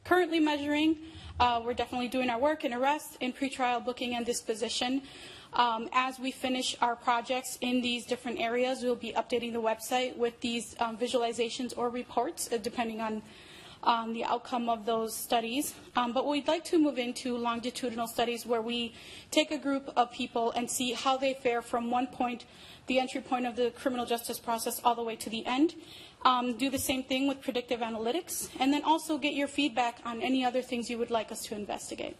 currently 0.04 0.38
measuring, 0.38 0.98
uh, 1.38 1.62
we're 1.64 1.74
definitely 1.74 2.08
doing 2.08 2.28
our 2.28 2.38
work 2.38 2.64
in 2.64 2.74
arrest, 2.74 3.16
in 3.20 3.32
pretrial 3.32 3.82
booking 3.82 4.14
and 4.14 4.26
disposition. 4.26 5.02
Um, 5.54 5.88
as 5.92 6.18
we 6.18 6.30
finish 6.30 6.76
our 6.80 6.94
projects 6.94 7.58
in 7.62 7.80
these 7.80 8.04
different 8.04 8.38
areas, 8.38 8.82
we'll 8.82 8.94
be 8.94 9.12
updating 9.12 9.52
the 9.52 9.62
website 9.62 10.16
with 10.16 10.38
these 10.40 10.76
um, 10.78 10.96
visualizations 10.96 11.72
or 11.76 11.88
reports, 11.88 12.50
uh, 12.52 12.58
depending 12.58 13.00
on 13.00 13.22
um, 13.82 14.12
the 14.12 14.24
outcome 14.24 14.68
of 14.68 14.84
those 14.84 15.16
studies. 15.16 15.74
Um, 15.96 16.12
but 16.12 16.26
we'd 16.26 16.46
like 16.46 16.64
to 16.66 16.78
move 16.78 16.98
into 16.98 17.36
longitudinal 17.36 18.06
studies 18.06 18.44
where 18.44 18.60
we 18.60 18.94
take 19.30 19.50
a 19.50 19.58
group 19.58 19.90
of 19.96 20.12
people 20.12 20.52
and 20.52 20.70
see 20.70 20.92
how 20.92 21.16
they 21.16 21.32
fare 21.32 21.62
from 21.62 21.90
one 21.90 22.06
point, 22.06 22.44
the 22.86 23.00
entry 23.00 23.22
point 23.22 23.46
of 23.46 23.56
the 23.56 23.70
criminal 23.70 24.04
justice 24.04 24.38
process, 24.38 24.80
all 24.84 24.94
the 24.94 25.02
way 25.02 25.16
to 25.16 25.30
the 25.30 25.46
end. 25.46 25.74
Um, 26.22 26.58
do 26.58 26.68
the 26.68 26.78
same 26.78 27.02
thing 27.02 27.28
with 27.28 27.40
predictive 27.40 27.80
analytics, 27.80 28.50
and 28.60 28.72
then 28.72 28.82
also 28.84 29.16
get 29.16 29.32
your 29.32 29.48
feedback 29.48 30.00
on 30.04 30.20
any 30.20 30.44
other 30.44 30.60
things 30.60 30.90
you 30.90 30.98
would 30.98 31.10
like 31.10 31.32
us 31.32 31.42
to 31.46 31.54
investigate. 31.54 32.16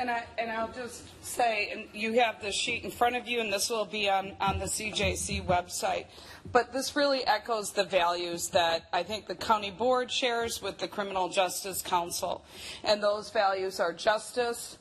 And, 0.00 0.08
I, 0.08 0.22
and 0.38 0.48
I'll 0.48 0.70
just 0.70 1.02
say, 1.24 1.70
and 1.72 1.88
you 1.92 2.12
have 2.20 2.40
the 2.40 2.52
sheet 2.52 2.84
in 2.84 2.90
front 2.92 3.16
of 3.16 3.26
you, 3.26 3.40
and 3.40 3.52
this 3.52 3.68
will 3.68 3.84
be 3.84 4.08
on, 4.08 4.36
on 4.40 4.60
the 4.60 4.66
CJC 4.66 5.44
website. 5.44 6.06
But 6.52 6.72
this 6.72 6.94
really 6.94 7.26
echoes 7.26 7.72
the 7.72 7.82
values 7.82 8.50
that 8.50 8.84
I 8.92 9.02
think 9.02 9.26
the 9.26 9.34
county 9.34 9.72
board 9.72 10.12
shares 10.12 10.62
with 10.62 10.78
the 10.78 10.86
Criminal 10.86 11.28
Justice 11.28 11.82
Council. 11.82 12.44
And 12.84 13.02
those 13.02 13.30
values 13.30 13.80
are 13.80 13.92
justice, 13.92 14.78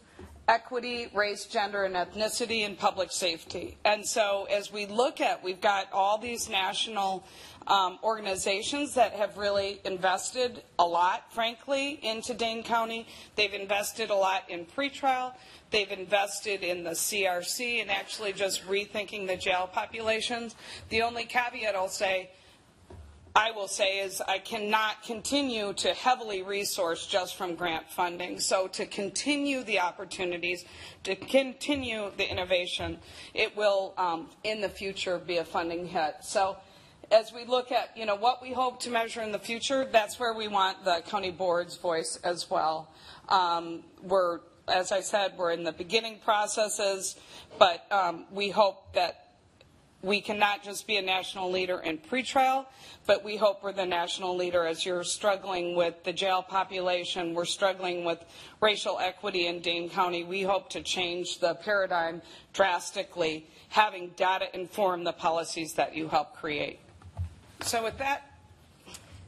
equity, 0.47 1.09
race, 1.13 1.45
gender, 1.45 1.83
and 1.83 1.95
ethnicity, 1.95 2.65
and 2.65 2.77
public 2.77 3.11
safety. 3.11 3.77
And 3.83 4.05
so 4.05 4.47
as 4.49 4.71
we 4.71 4.85
look 4.85 5.19
at, 5.19 5.43
we've 5.43 5.59
got 5.61 5.91
all 5.91 6.17
these 6.17 6.49
national 6.49 7.25
um, 7.67 7.99
organizations 8.01 8.93
that 8.93 9.13
have 9.13 9.37
really 9.37 9.81
invested 9.83 10.63
a 10.79 10.85
lot, 10.85 11.33
frankly, 11.33 11.99
into 12.01 12.33
Dane 12.33 12.63
County. 12.63 13.07
They've 13.35 13.53
invested 13.53 14.09
a 14.09 14.15
lot 14.15 14.49
in 14.49 14.65
pretrial. 14.65 15.33
They've 15.69 15.91
invested 15.91 16.63
in 16.63 16.83
the 16.83 16.91
CRC 16.91 17.81
and 17.81 17.91
actually 17.91 18.31
just 18.31 18.65
rethinking 18.65 19.27
the 19.27 19.35
jail 19.35 19.69
populations. 19.71 20.55
The 20.89 21.01
only 21.01 21.25
caveat 21.25 21.75
I'll 21.75 21.89
say, 21.89 22.29
I 23.37 23.51
will 23.51 23.67
say 23.67 23.99
is 23.99 24.19
I 24.19 24.39
cannot 24.39 25.03
continue 25.03 25.71
to 25.73 25.93
heavily 25.93 26.41
resource 26.41 27.05
just 27.05 27.35
from 27.35 27.53
grant 27.53 27.87
funding. 27.87 28.39
So 28.39 28.67
to 28.69 28.87
continue 28.87 29.63
the 29.63 29.79
opportunities, 29.79 30.65
to 31.03 31.15
continue 31.15 32.09
the 32.17 32.27
innovation, 32.27 32.97
it 33.35 33.55
will 33.55 33.93
um, 33.95 34.31
in 34.43 34.59
the 34.59 34.69
future 34.69 35.19
be 35.19 35.37
a 35.37 35.45
funding 35.45 35.85
hit. 35.85 36.15
So 36.23 36.57
as 37.11 37.31
we 37.31 37.45
look 37.45 37.71
at 37.71 37.95
you 37.95 38.07
know 38.07 38.15
what 38.15 38.41
we 38.41 38.53
hope 38.53 38.79
to 38.81 38.89
measure 38.89 39.21
in 39.21 39.31
the 39.31 39.39
future, 39.39 39.85
that's 39.85 40.19
where 40.19 40.33
we 40.33 40.47
want 40.47 40.83
the 40.83 41.03
county 41.05 41.29
board's 41.29 41.77
voice 41.77 42.19
as 42.23 42.49
well. 42.49 42.91
Um, 43.29 43.83
we're, 44.01 44.39
as 44.67 44.91
I 44.91 45.01
said, 45.01 45.33
we're 45.37 45.51
in 45.51 45.63
the 45.63 45.73
beginning 45.73 46.21
processes, 46.25 47.15
but 47.59 47.85
um, 47.91 48.25
we 48.31 48.49
hope 48.49 48.95
that 48.95 49.26
we 50.01 50.21
cannot 50.21 50.63
just 50.63 50.85
be 50.85 50.97
a 50.97 51.01
national 51.01 51.51
leader 51.51 51.79
in 51.79 51.97
pretrial, 51.97 52.65
but 53.07 53.23
we 53.23 53.35
hope 53.35 53.63
we're 53.63 53.71
the 53.71 53.85
national 53.85 54.35
leader 54.35 54.65
as 54.65 54.85
you're 54.85 55.03
struggling 55.03 55.75
with 55.75 56.03
the 56.03 56.13
jail 56.13 56.43
population, 56.43 57.33
we're 57.33 57.45
struggling 57.45 58.05
with 58.05 58.23
racial 58.61 58.99
equity 58.99 59.47
in 59.47 59.59
Dane 59.59 59.89
County. 59.89 60.23
We 60.23 60.43
hope 60.43 60.69
to 60.71 60.81
change 60.81 61.39
the 61.39 61.55
paradigm 61.55 62.21
drastically, 62.53 63.47
having 63.69 64.09
data 64.15 64.47
inform 64.53 65.03
the 65.03 65.13
policies 65.13 65.73
that 65.73 65.95
you 65.95 66.07
help 66.07 66.35
create. 66.35 66.79
So 67.61 67.83
with 67.83 67.97
that, 67.97 68.31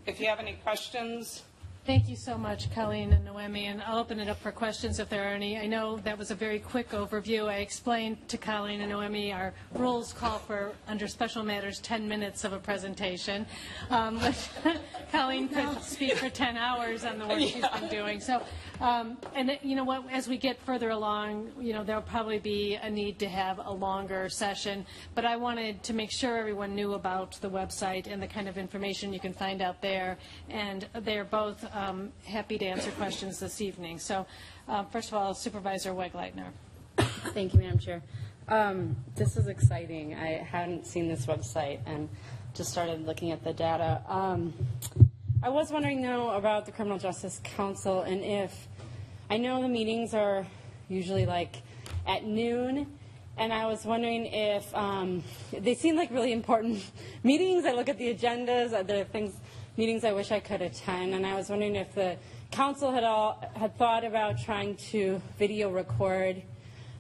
if 0.06 0.20
you 0.20 0.28
have 0.28 0.40
any 0.40 0.54
questions, 0.64 1.44
Thank 1.90 2.08
you 2.08 2.16
so 2.16 2.38
much, 2.38 2.72
Colleen 2.76 3.14
and 3.14 3.26
Noemi, 3.26 3.66
and 3.66 3.82
I'll 3.82 3.98
open 3.98 4.20
it 4.20 4.30
up 4.30 4.40
for 4.40 4.52
questions 4.52 5.00
if 5.00 5.10
there 5.10 5.24
are 5.24 5.34
any. 5.34 5.58
I 5.58 5.66
know 5.66 5.98
that 6.04 6.20
was 6.20 6.30
a 6.30 6.36
very 6.36 6.60
quick 6.60 6.92
overview. 6.92 7.48
I 7.48 7.62
explained 7.62 8.28
to 8.28 8.38
Colleen 8.38 8.82
and 8.82 8.92
Noemi 8.92 9.34
our 9.34 9.56
rules 9.74 10.14
call 10.14 10.38
for, 10.38 10.74
under 10.88 11.08
special 11.08 11.42
matters, 11.42 11.80
10 11.80 12.08
minutes 12.08 12.44
of 12.44 12.54
a 12.54 12.60
presentation. 12.60 13.44
Um, 13.90 14.20
but 14.20 14.52
Colleen 15.12 15.50
could 15.50 15.82
speak 15.82 16.14
for 16.14 16.30
10 16.30 16.58
hours 16.58 17.06
on 17.06 17.18
the 17.18 17.26
work 17.26 17.40
she's 17.40 17.68
been 17.68 17.90
doing. 17.90 18.20
So, 18.20 18.44
um, 18.82 19.18
and 19.34 19.58
you 19.64 19.76
know 19.76 19.84
what, 19.84 20.04
as 20.12 20.28
we 20.28 20.38
get 20.38 20.62
further 20.62 20.92
along, 20.92 21.50
you 21.60 21.74
know, 21.74 21.84
there'll 21.84 22.04
probably 22.04 22.38
be 22.38 22.76
a 22.76 22.90
need 22.92 23.18
to 23.18 23.28
have 23.28 23.60
a 23.66 23.72
longer 23.72 24.30
session. 24.30 24.86
But 25.16 25.26
I 25.26 25.38
wanted 25.38 25.82
to 25.86 25.96
make 25.96 26.12
sure 26.12 26.38
everyone 26.38 26.76
knew 26.76 26.94
about 26.94 27.42
the 27.42 27.50
website 27.50 28.06
and 28.06 28.22
the 28.22 28.28
kind 28.28 28.48
of 28.48 28.60
information 28.60 29.12
you 29.12 29.20
can 29.20 29.34
find 29.34 29.64
out 29.64 29.82
there. 29.82 30.20
And 30.50 30.88
they're 30.94 31.26
both 31.26 31.66
um, 31.80 32.12
happy 32.26 32.58
to 32.58 32.66
answer 32.66 32.92
questions 32.92 33.40
this 33.40 33.62
evening. 33.62 34.00
So, 34.00 34.26
uh, 34.68 34.84
first 34.84 35.10
of 35.10 35.14
all, 35.16 35.34
Supervisor 35.34 35.92
Wegleitner. 35.92 36.48
Thank 37.34 37.54
you, 37.54 37.60
Madam 37.60 37.80
Chair. 37.80 38.02
Um, 38.48 38.96
This 39.16 39.38
is 39.38 39.48
exciting. 39.48 40.16
I 40.16 40.44
hadn't 40.44 40.86
seen 40.86 41.08
this 41.08 41.26
website 41.26 41.80
and 41.86 42.10
just 42.54 42.72
started 42.72 43.06
looking 43.06 43.32
at 43.32 43.44
the 43.44 43.54
data. 43.54 44.02
Um, 44.08 44.54
I 45.42 45.50
was 45.50 45.72
wondering, 45.72 46.02
though, 46.02 46.32
about 46.32 46.66
the 46.66 46.72
Criminal 46.72 46.98
Justice 46.98 47.40
Council 47.44 48.02
and 48.02 48.24
if, 48.24 48.68
I 49.30 49.38
know 49.38 49.62
the 49.62 49.70
meetings 49.70 50.14
are 50.14 50.46
usually 50.90 51.26
like 51.26 51.62
at 52.08 52.26
noon, 52.26 52.88
and 53.38 53.54
I 53.54 53.68
was 53.68 53.86
wondering 53.86 54.26
if, 54.26 54.76
um, 54.76 55.24
they 55.54 55.76
seem 55.76 55.96
like 55.96 56.12
really 56.12 56.34
important 56.34 56.84
meetings. 57.24 57.66
I 57.66 57.72
look 57.72 57.88
at 57.88 57.98
the 57.98 58.14
agendas, 58.14 58.72
there 58.86 59.06
things, 59.06 59.34
meetings 59.80 60.04
I 60.04 60.12
wish 60.12 60.30
I 60.30 60.42
could 60.42 60.62
attend, 60.62 61.14
and 61.14 61.26
I 61.26 61.36
was 61.36 61.50
wondering 61.50 61.78
if 61.78 61.96
the 61.96 62.18
council 62.52 62.92
had 62.92 63.06
all, 63.06 63.42
had 63.56 63.78
thought 63.78 64.04
about 64.04 64.38
trying 64.38 64.76
to 64.92 65.22
video 65.38 65.72
record 65.72 66.42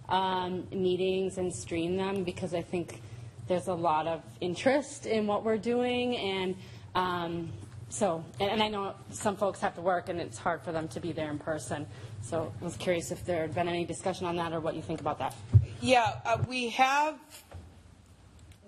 um, 0.07 0.65
meetings 0.71 1.37
and 1.37 1.53
stream 1.53 1.97
them 1.97 2.23
because 2.23 2.53
I 2.53 2.61
think 2.61 3.01
there's 3.49 3.67
a 3.67 3.73
lot 3.73 4.07
of 4.07 4.23
interest 4.39 5.07
in 5.07 5.27
what 5.27 5.43
we're 5.43 5.57
doing 5.57 6.15
and 6.15 6.55
um, 6.95 7.51
so 7.89 8.23
and, 8.39 8.49
and 8.49 8.63
I 8.63 8.69
know 8.69 8.95
some 9.11 9.35
folks 9.35 9.59
have 9.59 9.75
to 9.75 9.81
work 9.81 10.07
and 10.07 10.21
it's 10.21 10.37
hard 10.37 10.61
for 10.61 10.71
them 10.71 10.87
to 10.89 11.01
be 11.01 11.11
there 11.11 11.29
in 11.31 11.37
person. 11.37 11.85
So 12.21 12.53
I 12.61 12.63
was 12.63 12.77
curious 12.77 13.11
if 13.11 13.25
there 13.25 13.41
had 13.41 13.53
been 13.53 13.67
any 13.67 13.83
discussion 13.83 14.25
on 14.25 14.37
that 14.37 14.53
or 14.53 14.61
what 14.61 14.75
you 14.75 14.81
think 14.81 15.01
about 15.01 15.19
that. 15.19 15.35
Yeah, 15.81 16.13
uh, 16.23 16.37
we 16.47 16.69
have 16.69 17.19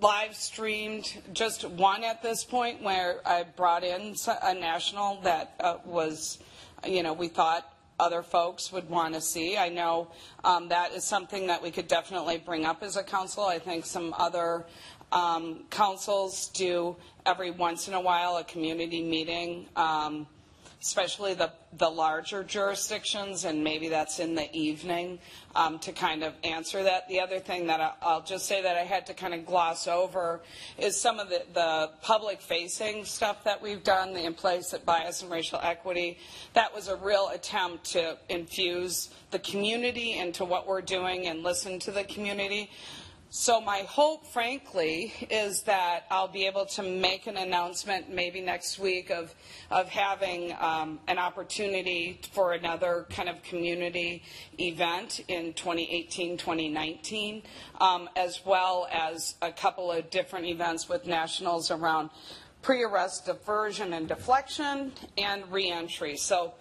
live 0.02 0.34
streamed 0.34 1.22
just 1.32 1.64
one 1.64 2.02
at 2.02 2.24
this 2.24 2.42
point 2.42 2.82
where 2.82 3.20
I 3.24 3.44
brought 3.44 3.84
in 3.84 4.16
a 4.42 4.52
national 4.52 5.20
that 5.22 5.54
uh, 5.60 5.76
was, 5.84 6.38
you 6.84 7.04
know, 7.04 7.12
we 7.12 7.28
thought 7.28 7.72
other 8.00 8.20
folks 8.20 8.72
would 8.72 8.90
want 8.90 9.14
to 9.14 9.20
see. 9.20 9.56
I 9.56 9.68
know 9.68 10.08
um, 10.42 10.68
that 10.70 10.92
is 10.92 11.04
something 11.04 11.46
that 11.46 11.62
we 11.62 11.70
could 11.70 11.86
definitely 11.86 12.38
bring 12.38 12.64
up 12.64 12.82
as 12.82 12.96
a 12.96 13.04
council. 13.04 13.44
I 13.44 13.60
think 13.60 13.86
some 13.86 14.12
other 14.18 14.66
um, 15.12 15.66
councils 15.70 16.48
do 16.48 16.96
every 17.24 17.52
once 17.52 17.86
in 17.86 17.94
a 17.94 18.00
while 18.00 18.38
a 18.38 18.44
community 18.44 19.04
meeting. 19.04 19.68
Um, 19.76 20.26
especially 20.82 21.32
the, 21.34 21.50
the 21.78 21.88
larger 21.88 22.42
jurisdictions, 22.42 23.44
and 23.44 23.62
maybe 23.62 23.88
that's 23.88 24.18
in 24.18 24.34
the 24.34 24.52
evening 24.54 25.18
um, 25.54 25.78
to 25.78 25.92
kind 25.92 26.24
of 26.24 26.34
answer 26.42 26.82
that. 26.82 27.08
The 27.08 27.20
other 27.20 27.38
thing 27.38 27.68
that 27.68 27.80
I, 27.80 27.92
I'll 28.02 28.22
just 28.22 28.46
say 28.46 28.62
that 28.62 28.76
I 28.76 28.80
had 28.80 29.06
to 29.06 29.14
kind 29.14 29.32
of 29.32 29.46
gloss 29.46 29.86
over 29.86 30.40
is 30.78 31.00
some 31.00 31.20
of 31.20 31.28
the, 31.28 31.44
the 31.54 31.90
public 32.02 32.40
facing 32.40 33.04
stuff 33.04 33.44
that 33.44 33.62
we've 33.62 33.84
done, 33.84 34.12
the 34.12 34.24
implicit 34.24 34.84
bias 34.84 35.22
and 35.22 35.30
racial 35.30 35.60
equity. 35.62 36.18
That 36.54 36.74
was 36.74 36.88
a 36.88 36.96
real 36.96 37.30
attempt 37.32 37.84
to 37.92 38.18
infuse 38.28 39.10
the 39.30 39.38
community 39.38 40.18
into 40.18 40.44
what 40.44 40.66
we're 40.66 40.82
doing 40.82 41.28
and 41.28 41.44
listen 41.44 41.78
to 41.80 41.92
the 41.92 42.04
community. 42.04 42.70
So 43.34 43.62
my 43.62 43.78
hope, 43.88 44.26
frankly, 44.26 45.10
is 45.30 45.62
that 45.62 46.04
I'll 46.10 46.28
be 46.28 46.44
able 46.44 46.66
to 46.66 46.82
make 46.82 47.26
an 47.26 47.38
announcement 47.38 48.10
maybe 48.10 48.42
next 48.42 48.78
week 48.78 49.08
of, 49.10 49.34
of 49.70 49.88
having 49.88 50.54
um, 50.60 51.00
an 51.08 51.16
opportunity 51.16 52.20
for 52.34 52.52
another 52.52 53.06
kind 53.08 53.30
of 53.30 53.42
community 53.42 54.22
event 54.60 55.24
in 55.28 55.54
2018, 55.54 56.36
2019, 56.36 57.42
um, 57.80 58.10
as 58.16 58.44
well 58.44 58.86
as 58.92 59.36
a 59.40 59.50
couple 59.50 59.90
of 59.90 60.10
different 60.10 60.44
events 60.44 60.90
with 60.90 61.06
nationals 61.06 61.70
around 61.70 62.10
pre-arrest 62.60 63.24
diversion 63.24 63.94
and 63.94 64.08
deflection 64.08 64.92
and 65.16 65.50
reentry. 65.50 66.18
So 66.18 66.52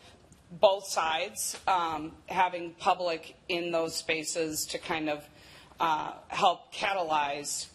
both 0.52 0.86
sides 0.88 1.58
um, 1.68 2.14
having 2.28 2.76
public 2.80 3.36
in 3.50 3.72
those 3.72 3.94
spaces 3.94 4.66
to 4.68 4.78
kind 4.78 5.10
of 5.10 5.28
uh, 5.82 6.14
help 6.28 6.72
catalyze 6.72 7.66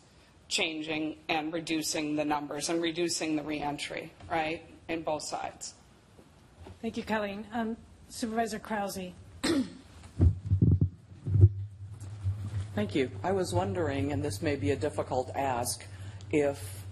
changing 0.48 1.16
and 1.28 1.52
reducing 1.52 2.14
the 2.14 2.24
numbers 2.24 2.68
and 2.68 2.80
reducing 2.80 3.34
the 3.34 3.42
reentry, 3.42 4.12
right, 4.30 4.62
in 4.88 5.02
both 5.02 5.24
sides. 5.24 5.74
Thank 6.80 6.96
you, 6.96 7.02
Colleen. 7.02 7.44
Um, 7.52 7.76
Supervisor 8.08 8.60
Krause. 8.60 9.10
Thank 12.76 12.94
you. 12.94 13.10
I 13.24 13.32
was 13.32 13.52
wondering, 13.52 14.12
and 14.12 14.22
this 14.22 14.40
may 14.40 14.54
be 14.54 14.70
a 14.70 14.76
difficult 14.76 15.32
ask, 15.34 15.84
if 16.30 16.84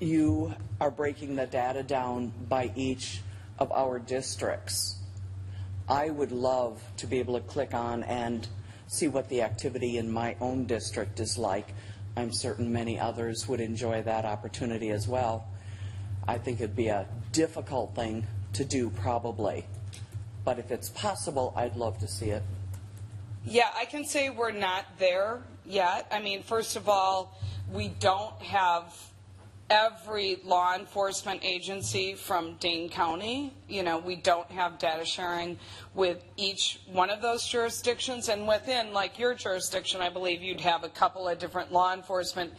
you 0.00 0.54
are 0.80 0.90
breaking 0.90 1.36
the 1.36 1.46
data 1.46 1.82
down 1.82 2.32
by 2.48 2.70
each 2.74 3.20
of 3.58 3.70
our 3.70 3.98
districts. 3.98 4.96
I 5.88 6.08
would 6.08 6.32
love 6.32 6.82
to 6.98 7.06
be 7.06 7.18
able 7.18 7.34
to 7.34 7.46
click 7.46 7.74
on 7.74 8.02
and 8.04 8.48
see 8.86 9.08
what 9.08 9.28
the 9.28 9.42
activity 9.42 9.98
in 9.98 10.10
my 10.10 10.36
own 10.40 10.64
district 10.64 11.20
is 11.20 11.38
like. 11.38 11.74
I'm 12.16 12.32
certain 12.32 12.72
many 12.72 12.98
others 12.98 13.48
would 13.48 13.60
enjoy 13.60 14.02
that 14.02 14.24
opportunity 14.24 14.90
as 14.90 15.08
well. 15.08 15.46
I 16.26 16.38
think 16.38 16.60
it'd 16.60 16.76
be 16.76 16.88
a 16.88 17.06
difficult 17.32 17.94
thing 17.94 18.26
to 18.54 18.64
do, 18.64 18.90
probably. 18.90 19.66
But 20.44 20.58
if 20.58 20.70
it's 20.70 20.90
possible, 20.90 21.52
I'd 21.56 21.76
love 21.76 21.98
to 21.98 22.08
see 22.08 22.30
it. 22.30 22.42
Yeah, 23.44 23.68
I 23.76 23.84
can 23.84 24.04
say 24.04 24.30
we're 24.30 24.52
not 24.52 24.84
there 24.98 25.42
yet. 25.66 26.06
I 26.10 26.20
mean, 26.20 26.42
first 26.42 26.76
of 26.76 26.88
all, 26.88 27.38
we 27.72 27.88
don't 27.88 28.40
have 28.42 28.94
every 29.70 30.40
law 30.44 30.74
enforcement 30.74 31.40
agency 31.42 32.14
from 32.14 32.56
Dane 32.56 32.88
County. 32.88 33.52
You 33.68 33.82
know, 33.82 33.98
we 33.98 34.16
don't 34.16 34.50
have 34.50 34.78
data 34.78 35.04
sharing 35.04 35.58
with 35.94 36.22
each 36.36 36.80
one 36.86 37.10
of 37.10 37.22
those 37.22 37.46
jurisdictions. 37.46 38.28
And 38.28 38.46
within, 38.46 38.92
like 38.92 39.18
your 39.18 39.34
jurisdiction, 39.34 40.00
I 40.00 40.10
believe 40.10 40.42
you'd 40.42 40.60
have 40.60 40.84
a 40.84 40.88
couple 40.88 41.28
of 41.28 41.38
different 41.38 41.72
law 41.72 41.94
enforcement 41.94 42.52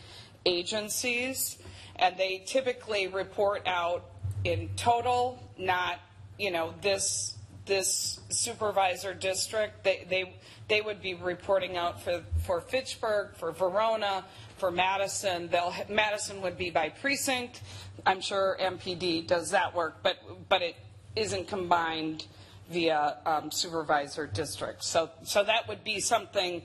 agencies. 0.46 1.58
And 1.98 2.18
they 2.18 2.44
typically 2.46 3.08
report 3.08 3.68
out 3.68 4.06
in 4.44 4.70
total, 4.76 5.42
not, 5.58 6.00
you 6.38 6.52
know, 6.52 6.74
this 6.82 7.36
this 7.66 8.20
supervisor 8.30 9.14
district, 9.14 9.84
they, 9.84 10.06
they, 10.10 10.36
they 10.68 10.82
would 10.82 11.02
be 11.02 11.14
reporting 11.16 11.78
out 11.78 12.02
for, 12.02 12.24
for 12.44 12.62
Fitchburg, 12.62 13.36
for 13.36 13.52
Verona, 13.52 14.24
for 14.58 14.72
Madison. 14.72 15.50
They'll, 15.50 15.74
Madison 15.90 16.42
would 16.42 16.58
be 16.58 16.70
by 16.70 16.90
precinct. 16.90 17.62
I'm 18.06 18.22
sure 18.22 18.58
MPD 18.60 19.28
does 19.28 19.52
that 19.52 19.76
work, 19.76 19.98
but, 20.04 20.18
but 20.50 20.62
it 20.62 20.76
isn't 21.16 21.48
combined 21.48 22.26
via 22.70 23.18
um, 23.26 23.52
supervisor 23.52 24.28
district. 24.28 24.84
So, 24.84 25.10
so 25.24 25.44
that 25.44 25.68
would 25.68 25.84
be 25.84 26.00
something 26.00 26.62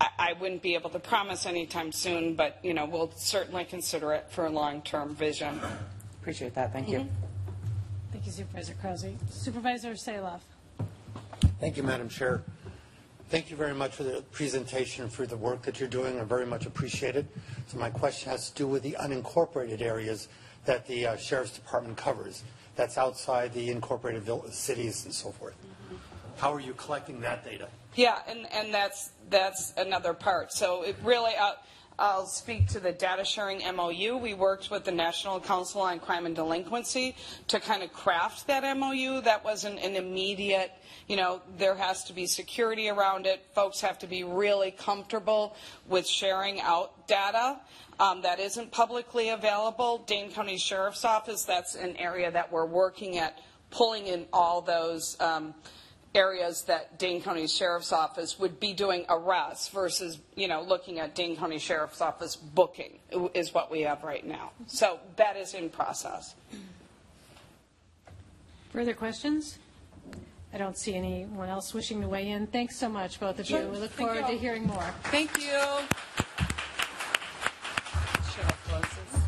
I, 0.00 0.08
I 0.18 0.32
wouldn't 0.34 0.62
be 0.62 0.74
able 0.74 0.90
to 0.90 0.98
promise 0.98 1.46
anytime 1.46 1.92
soon, 1.92 2.34
but, 2.34 2.58
you 2.62 2.74
know, 2.74 2.86
we'll 2.86 3.12
certainly 3.16 3.64
consider 3.64 4.12
it 4.12 4.26
for 4.30 4.46
a 4.46 4.50
long-term 4.50 5.14
vision. 5.14 5.60
Appreciate 6.20 6.54
that. 6.54 6.72
Thank 6.72 6.88
you. 6.88 7.08
Thank 8.12 8.26
you, 8.26 8.32
Supervisor 8.32 8.74
Krause. 8.74 9.06
Supervisor 9.30 9.92
Salov. 9.92 10.40
Thank 11.60 11.76
you, 11.76 11.82
Madam 11.82 12.08
Chair. 12.08 12.42
Thank 13.32 13.50
you 13.50 13.56
very 13.56 13.72
much 13.72 13.92
for 13.92 14.02
the 14.02 14.22
presentation, 14.30 15.04
and 15.04 15.10
for 15.10 15.26
the 15.26 15.38
work 15.38 15.62
that 15.62 15.80
you're 15.80 15.88
doing. 15.88 16.20
I 16.20 16.22
very 16.22 16.44
much 16.44 16.66
appreciate 16.66 17.16
it. 17.16 17.24
So 17.66 17.78
my 17.78 17.88
question 17.88 18.30
has 18.30 18.50
to 18.50 18.54
do 18.54 18.66
with 18.66 18.82
the 18.82 18.94
unincorporated 19.00 19.80
areas 19.80 20.28
that 20.66 20.86
the 20.86 21.06
uh, 21.06 21.16
Sheriff's 21.16 21.52
Department 21.52 21.96
covers. 21.96 22.44
That's 22.76 22.98
outside 22.98 23.54
the 23.54 23.70
incorporated 23.70 24.28
cities 24.52 25.06
and 25.06 25.14
so 25.14 25.30
forth. 25.30 25.54
How 26.36 26.52
are 26.52 26.60
you 26.60 26.74
collecting 26.74 27.20
that 27.22 27.42
data? 27.42 27.68
Yeah, 27.94 28.18
and, 28.28 28.46
and 28.52 28.74
that's, 28.74 29.12
that's 29.30 29.72
another 29.78 30.12
part. 30.12 30.52
So 30.52 30.82
it 30.82 30.96
really, 31.02 31.32
uh, 31.34 31.52
I'll 31.98 32.26
speak 32.26 32.68
to 32.68 32.80
the 32.80 32.92
data 32.92 33.24
sharing 33.24 33.60
MOU. 33.76 34.16
We 34.16 34.34
worked 34.34 34.70
with 34.70 34.84
the 34.84 34.92
National 34.92 35.38
Council 35.40 35.82
on 35.82 36.00
Crime 36.00 36.26
and 36.26 36.34
Delinquency 36.34 37.14
to 37.48 37.60
kind 37.60 37.82
of 37.82 37.92
craft 37.92 38.46
that 38.46 38.76
MOU. 38.76 39.20
That 39.20 39.44
wasn't 39.44 39.78
an 39.80 39.96
immediate, 39.96 40.72
you 41.06 41.16
know, 41.16 41.42
there 41.58 41.74
has 41.74 42.04
to 42.04 42.12
be 42.12 42.26
security 42.26 42.88
around 42.88 43.26
it. 43.26 43.44
Folks 43.54 43.80
have 43.82 43.98
to 44.00 44.06
be 44.06 44.24
really 44.24 44.70
comfortable 44.70 45.54
with 45.86 46.06
sharing 46.06 46.60
out 46.60 47.06
data. 47.06 47.60
Um, 48.00 48.22
that 48.22 48.40
isn't 48.40 48.72
publicly 48.72 49.28
available. 49.28 49.98
Dane 50.06 50.32
County 50.32 50.56
Sheriff's 50.56 51.04
Office, 51.04 51.44
that's 51.44 51.74
an 51.74 51.96
area 51.96 52.30
that 52.30 52.50
we're 52.50 52.64
working 52.64 53.18
at 53.18 53.38
pulling 53.70 54.06
in 54.06 54.26
all 54.32 54.60
those 54.60 55.16
um, 55.20 55.54
areas 56.14 56.64
that 56.64 56.98
Dane 56.98 57.22
County 57.22 57.46
Sheriff's 57.46 57.92
Office 57.92 58.38
would 58.38 58.60
be 58.60 58.72
doing 58.72 59.04
arrests 59.08 59.68
versus, 59.68 60.18
you 60.34 60.48
know, 60.48 60.62
looking 60.62 60.98
at 60.98 61.14
Dane 61.14 61.36
County 61.36 61.58
Sheriff's 61.58 62.00
Office 62.00 62.36
booking 62.36 62.98
is 63.34 63.54
what 63.54 63.70
we 63.70 63.80
have 63.82 64.02
right 64.04 64.26
now. 64.26 64.50
So 64.66 65.00
that 65.16 65.36
is 65.36 65.54
in 65.54 65.70
process. 65.70 66.34
Further 68.72 68.94
questions? 68.94 69.58
I 70.54 70.58
don't 70.58 70.76
see 70.76 70.94
anyone 70.94 71.48
else 71.48 71.72
wishing 71.72 72.02
to 72.02 72.08
weigh 72.08 72.28
in. 72.28 72.46
Thanks 72.46 72.76
so 72.76 72.88
much, 72.88 73.18
both 73.18 73.38
of 73.38 73.48
you. 73.48 73.56
Sure. 73.56 73.68
We 73.68 73.78
look 73.78 73.90
Thank 73.92 74.10
forward 74.10 74.26
to 74.30 74.36
hearing 74.36 74.66
more. 74.66 74.84
Thank 75.04 75.38
you. 75.38 75.60
Should 78.30 78.44
I 78.44 78.52
close 78.66 78.82
this? 78.82 79.22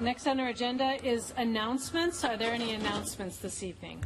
Next 0.00 0.26
on 0.28 0.38
our 0.38 0.48
agenda 0.48 1.04
is 1.04 1.34
announcements. 1.36 2.24
Are 2.24 2.36
there 2.36 2.52
any 2.52 2.74
announcements 2.74 3.38
this 3.38 3.64
evening? 3.64 4.04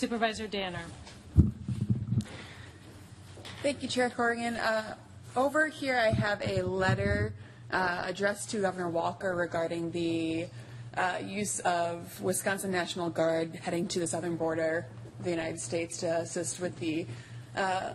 Supervisor 0.00 0.46
Danner. 0.46 0.86
Thank 3.62 3.82
you, 3.82 3.88
Chair 3.88 4.08
Corrigan. 4.08 4.56
Uh, 4.56 4.94
Over 5.36 5.68
here, 5.68 5.98
I 5.98 6.08
have 6.08 6.40
a 6.40 6.62
letter 6.62 7.34
uh, 7.70 8.04
addressed 8.06 8.50
to 8.52 8.62
Governor 8.62 8.88
Walker 8.88 9.36
regarding 9.36 9.90
the 9.90 10.46
uh, 10.96 11.18
use 11.22 11.60
of 11.60 12.18
Wisconsin 12.22 12.70
National 12.70 13.10
Guard 13.10 13.54
heading 13.56 13.86
to 13.88 14.00
the 14.00 14.06
southern 14.06 14.36
border 14.36 14.86
of 15.18 15.24
the 15.26 15.30
United 15.30 15.60
States 15.60 15.98
to 15.98 16.06
assist 16.06 16.60
with 16.60 16.78
the 16.80 17.06
uh, 17.54 17.90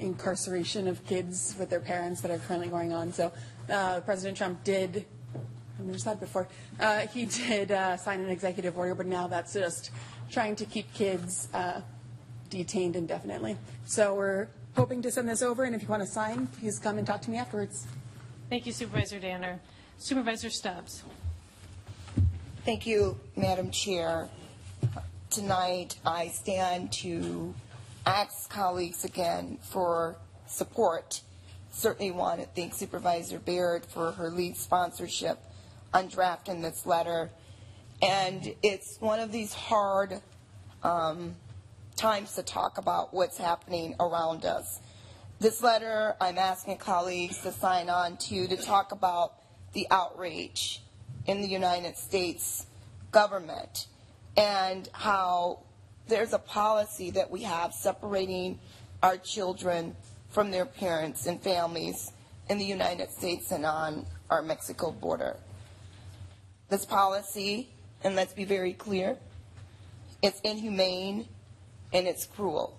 incarceration 0.00 0.88
of 0.88 1.06
kids 1.06 1.54
with 1.60 1.70
their 1.70 1.78
parents 1.78 2.20
that 2.22 2.32
are 2.32 2.38
currently 2.38 2.68
going 2.68 2.92
on. 2.92 3.12
So 3.12 3.30
uh, 3.70 4.00
President 4.00 4.36
Trump 4.36 4.64
did, 4.64 5.06
I've 5.80 5.86
never 5.86 5.98
said 5.98 6.20
before, 6.20 6.46
uh, 6.78 7.06
he 7.06 7.24
did 7.24 7.72
uh, 7.72 7.96
sign 7.96 8.20
an 8.20 8.28
executive 8.28 8.76
order, 8.76 8.94
but 8.94 9.06
now 9.06 9.26
that's 9.26 9.54
just 9.54 9.90
trying 10.30 10.54
to 10.56 10.66
keep 10.66 10.92
kids 10.92 11.48
uh, 11.54 11.80
detained 12.50 12.96
indefinitely. 12.96 13.56
So 13.86 14.14
we're 14.14 14.48
hoping 14.76 15.00
to 15.02 15.10
send 15.10 15.26
this 15.26 15.40
over, 15.40 15.64
and 15.64 15.74
if 15.74 15.80
you 15.80 15.88
want 15.88 16.02
to 16.02 16.08
sign, 16.08 16.48
please 16.48 16.78
come 16.78 16.98
and 16.98 17.06
talk 17.06 17.22
to 17.22 17.30
me 17.30 17.38
afterwards. 17.38 17.86
Thank 18.50 18.66
you, 18.66 18.72
Supervisor 18.72 19.18
Danner. 19.18 19.58
Supervisor 19.96 20.50
Stubbs. 20.50 21.02
Thank 22.66 22.86
you, 22.86 23.18
Madam 23.34 23.70
Chair. 23.70 24.28
Tonight, 25.30 25.96
I 26.04 26.28
stand 26.28 26.92
to 26.92 27.54
ask 28.04 28.50
colleagues 28.50 29.04
again 29.04 29.56
for 29.62 30.16
support. 30.46 31.22
Certainly 31.72 32.10
want 32.10 32.40
to 32.40 32.46
thank 32.48 32.74
Supervisor 32.74 33.38
Bayrd 33.38 33.86
for 33.86 34.12
her 34.12 34.28
lead 34.28 34.56
sponsorship 34.58 35.38
on 35.92 36.08
drafting 36.08 36.60
this 36.62 36.86
letter. 36.86 37.30
And 38.02 38.54
it's 38.62 38.98
one 39.00 39.20
of 39.20 39.32
these 39.32 39.52
hard 39.52 40.20
um, 40.82 41.36
times 41.96 42.34
to 42.34 42.42
talk 42.42 42.78
about 42.78 43.12
what's 43.12 43.36
happening 43.36 43.94
around 44.00 44.44
us. 44.44 44.80
This 45.38 45.62
letter, 45.62 46.16
I'm 46.20 46.38
asking 46.38 46.78
colleagues 46.78 47.38
to 47.42 47.52
sign 47.52 47.88
on 47.88 48.16
to 48.18 48.46
to 48.48 48.56
talk 48.56 48.92
about 48.92 49.34
the 49.72 49.86
outrage 49.90 50.82
in 51.26 51.40
the 51.40 51.48
United 51.48 51.96
States 51.96 52.66
government 53.12 53.86
and 54.36 54.88
how 54.92 55.60
there's 56.08 56.32
a 56.32 56.38
policy 56.38 57.10
that 57.12 57.30
we 57.30 57.42
have 57.42 57.72
separating 57.72 58.58
our 59.02 59.16
children 59.16 59.96
from 60.28 60.50
their 60.50 60.66
parents 60.66 61.26
and 61.26 61.40
families 61.40 62.12
in 62.48 62.58
the 62.58 62.64
United 62.64 63.10
States 63.10 63.52
and 63.52 63.64
on 63.64 64.06
our 64.28 64.42
Mexico 64.42 64.90
border. 64.90 65.36
This 66.70 66.84
policy, 66.84 67.68
and 68.04 68.14
let's 68.14 68.32
be 68.32 68.44
very 68.44 68.72
clear, 68.72 69.16
it's 70.22 70.40
inhumane 70.40 71.26
and 71.92 72.06
it's 72.06 72.26
cruel. 72.26 72.78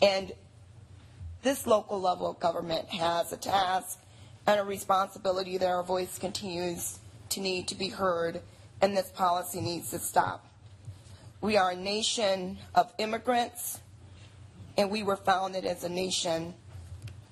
And 0.00 0.32
this 1.42 1.66
local 1.66 2.00
level 2.00 2.30
of 2.30 2.38
government 2.38 2.88
has 2.90 3.32
a 3.32 3.36
task 3.36 3.98
and 4.46 4.60
a 4.60 4.64
responsibility 4.64 5.58
that 5.58 5.68
our 5.68 5.82
voice 5.82 6.16
continues 6.16 7.00
to 7.30 7.40
need 7.40 7.66
to 7.68 7.74
be 7.74 7.88
heard, 7.88 8.40
and 8.80 8.96
this 8.96 9.10
policy 9.10 9.60
needs 9.60 9.90
to 9.90 9.98
stop. 9.98 10.46
We 11.40 11.56
are 11.56 11.72
a 11.72 11.76
nation 11.76 12.58
of 12.72 12.92
immigrants, 12.98 13.80
and 14.76 14.90
we 14.90 15.02
were 15.02 15.16
founded 15.16 15.64
as 15.64 15.82
a 15.82 15.88
nation 15.88 16.54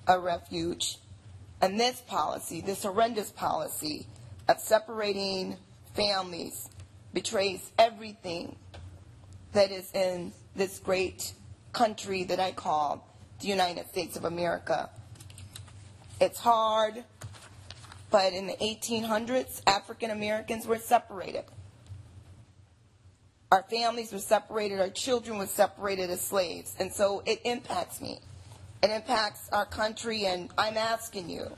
of 0.05 0.23
refuge. 0.23 0.97
And 1.61 1.79
this 1.79 2.01
policy, 2.01 2.59
this 2.59 2.83
horrendous 2.83 3.31
policy 3.31 4.05
of 4.47 4.59
separating 4.59 5.57
families, 5.93 6.69
betrays 7.13 7.71
everything 7.77 8.55
that 9.53 9.71
is 9.71 9.91
in 9.93 10.31
this 10.55 10.79
great 10.79 11.33
country 11.73 12.23
that 12.23 12.39
I 12.39 12.51
call 12.51 13.07
the 13.39 13.47
United 13.47 13.89
States 13.89 14.17
of 14.17 14.25
America. 14.25 14.89
It's 16.19 16.39
hard, 16.39 17.03
but 18.09 18.33
in 18.33 18.47
the 18.47 18.53
1800s, 18.53 19.61
African 19.67 20.11
Americans 20.11 20.65
were 20.65 20.77
separated. 20.77 21.43
Our 23.51 23.63
families 23.69 24.11
were 24.11 24.19
separated, 24.19 24.79
our 24.79 24.89
children 24.89 25.37
were 25.37 25.47
separated 25.47 26.09
as 26.09 26.21
slaves, 26.21 26.75
and 26.79 26.91
so 26.91 27.23
it 27.25 27.41
impacts 27.45 28.01
me. 28.01 28.19
It 28.83 28.89
impacts 28.91 29.49
our 29.51 29.65
country, 29.65 30.25
and 30.25 30.49
I'm 30.57 30.77
asking 30.77 31.29
you, 31.29 31.51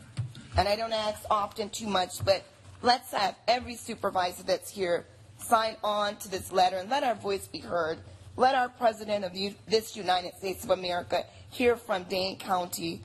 and 0.58 0.68
I 0.68 0.76
don't 0.76 0.94
ask 0.94 1.24
often 1.30 1.70
too 1.70 1.88
much, 1.88 2.24
but 2.24 2.44
let's 2.82 3.12
have 3.12 3.36
every 3.48 3.76
supervisor 3.76 4.44
that's 4.44 4.70
here 4.70 5.06
sign 5.38 5.76
on 5.84 6.16
to 6.18 6.30
this 6.30 6.52
letter 6.52 6.78
and 6.78 6.90
let 6.90 7.04
our 7.04 7.16
voice 7.16 7.48
be 7.48 7.60
heard. 7.60 8.00
Let 8.36 8.56
our 8.56 8.70
president 8.70 9.26
of 9.26 9.34
this 9.68 9.96
United 9.96 10.36
States 10.36 10.64
of 10.64 10.70
America 10.70 11.26
hear 11.50 11.76
from 11.76 12.04
Dane 12.04 12.38
County 12.38 13.02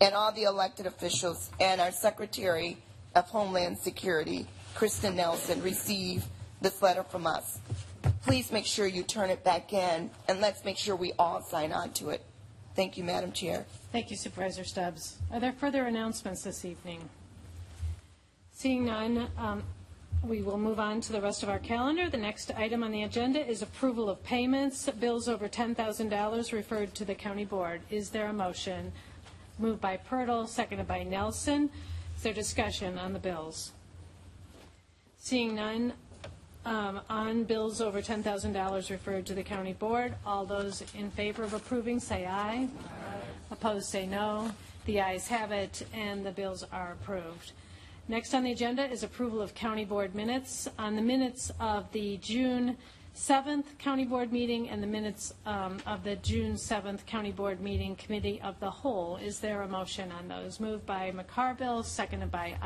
and 0.00 0.14
all 0.14 0.32
the 0.32 0.42
elected 0.42 0.86
officials 0.86 1.50
and 1.60 1.80
our 1.80 1.92
Secretary 1.92 2.76
of 3.14 3.24
Homeland 3.28 3.78
Security, 3.78 4.46
Kirstjen 4.74 5.14
Nielsen, 5.14 5.62
receive 5.62 6.24
this 6.60 6.82
letter 6.82 7.02
from 7.02 7.26
us. 7.26 7.58
Please 8.22 8.52
make 8.52 8.66
sure 8.66 8.86
you 8.86 9.02
turn 9.02 9.30
it 9.30 9.42
back 9.42 9.72
in, 9.72 10.10
and 10.28 10.40
let's 10.40 10.64
make 10.64 10.76
sure 10.76 10.94
we 10.94 11.12
all 11.18 11.42
sign 11.42 11.72
on 11.72 11.90
to 11.94 12.10
it. 12.10 12.22
Thank 12.74 12.98
you, 12.98 13.04
Madam 13.04 13.32
Chair. 13.32 13.64
Thank 13.92 14.10
you, 14.10 14.16
Supervisor 14.16 14.64
Stubbs. 14.64 15.16
Are 15.32 15.40
there 15.40 15.52
further 15.52 15.84
announcements 15.84 16.42
this 16.42 16.64
evening? 16.64 17.08
Seeing 18.56 18.86
none, 18.86 19.28
um, 19.36 19.62
we 20.22 20.40
will 20.40 20.56
move 20.56 20.80
on 20.80 21.02
to 21.02 21.12
the 21.12 21.20
rest 21.20 21.42
of 21.42 21.50
our 21.50 21.58
calendar. 21.58 22.08
The 22.08 22.16
next 22.16 22.50
item 22.56 22.82
on 22.82 22.90
the 22.90 23.02
agenda 23.02 23.46
is 23.46 23.60
approval 23.60 24.08
of 24.08 24.24
payments. 24.24 24.88
Bills 24.98 25.28
over 25.28 25.46
$10,000 25.46 26.52
referred 26.54 26.94
to 26.94 27.04
the 27.04 27.14
county 27.14 27.44
board. 27.44 27.82
Is 27.90 28.08
there 28.08 28.28
a 28.28 28.32
motion? 28.32 28.92
Moved 29.58 29.82
by 29.82 29.98
Pertl, 29.98 30.48
seconded 30.48 30.88
by 30.88 31.02
Nelson. 31.02 31.68
Is 32.16 32.22
there 32.22 32.32
discussion 32.32 32.96
on 32.96 33.12
the 33.12 33.18
bills? 33.18 33.72
Seeing 35.18 35.54
none, 35.54 35.92
um, 36.64 37.02
on 37.10 37.44
bills 37.44 37.82
over 37.82 38.00
$10,000 38.00 38.90
referred 38.90 39.26
to 39.26 39.34
the 39.34 39.42
county 39.42 39.74
board, 39.74 40.14
all 40.24 40.46
those 40.46 40.82
in 40.94 41.10
favor 41.10 41.42
of 41.44 41.52
approving, 41.52 42.00
say 42.00 42.24
aye. 42.24 42.70
Opposed, 43.50 43.90
say 43.90 44.06
no. 44.06 44.50
The 44.86 45.00
ayes 45.00 45.28
have 45.28 45.52
it, 45.52 45.86
and 45.92 46.24
the 46.24 46.30
bills 46.30 46.64
are 46.72 46.92
approved. 46.92 47.52
Next 48.08 48.34
on 48.34 48.44
the 48.44 48.52
agenda 48.52 48.88
is 48.88 49.02
approval 49.02 49.42
of 49.42 49.52
county 49.54 49.84
board 49.84 50.14
minutes. 50.14 50.68
On 50.78 50.94
the 50.94 51.02
minutes 51.02 51.50
of 51.58 51.90
the 51.90 52.18
June 52.18 52.76
7th 53.16 53.64
county 53.78 54.04
board 54.04 54.32
meeting 54.32 54.68
and 54.68 54.80
the 54.80 54.86
minutes 54.86 55.34
um, 55.44 55.78
of 55.86 56.04
the 56.04 56.14
June 56.16 56.54
7th 56.54 57.04
county 57.06 57.32
board 57.32 57.60
meeting 57.60 57.96
committee 57.96 58.40
of 58.42 58.60
the 58.60 58.70
whole, 58.70 59.16
is 59.16 59.40
there 59.40 59.62
a 59.62 59.68
motion 59.68 60.12
on 60.12 60.28
those? 60.28 60.60
Moved 60.60 60.86
by 60.86 61.12
McCarville, 61.12 61.84
seconded 61.84 62.30
by. 62.30 62.56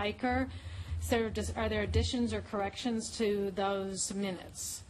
Is 1.00 1.08
there, 1.08 1.32
are 1.56 1.70
there 1.70 1.82
additions 1.82 2.34
or 2.34 2.42
corrections 2.42 3.16
to 3.16 3.50
those 3.54 4.12
minutes? 4.12 4.82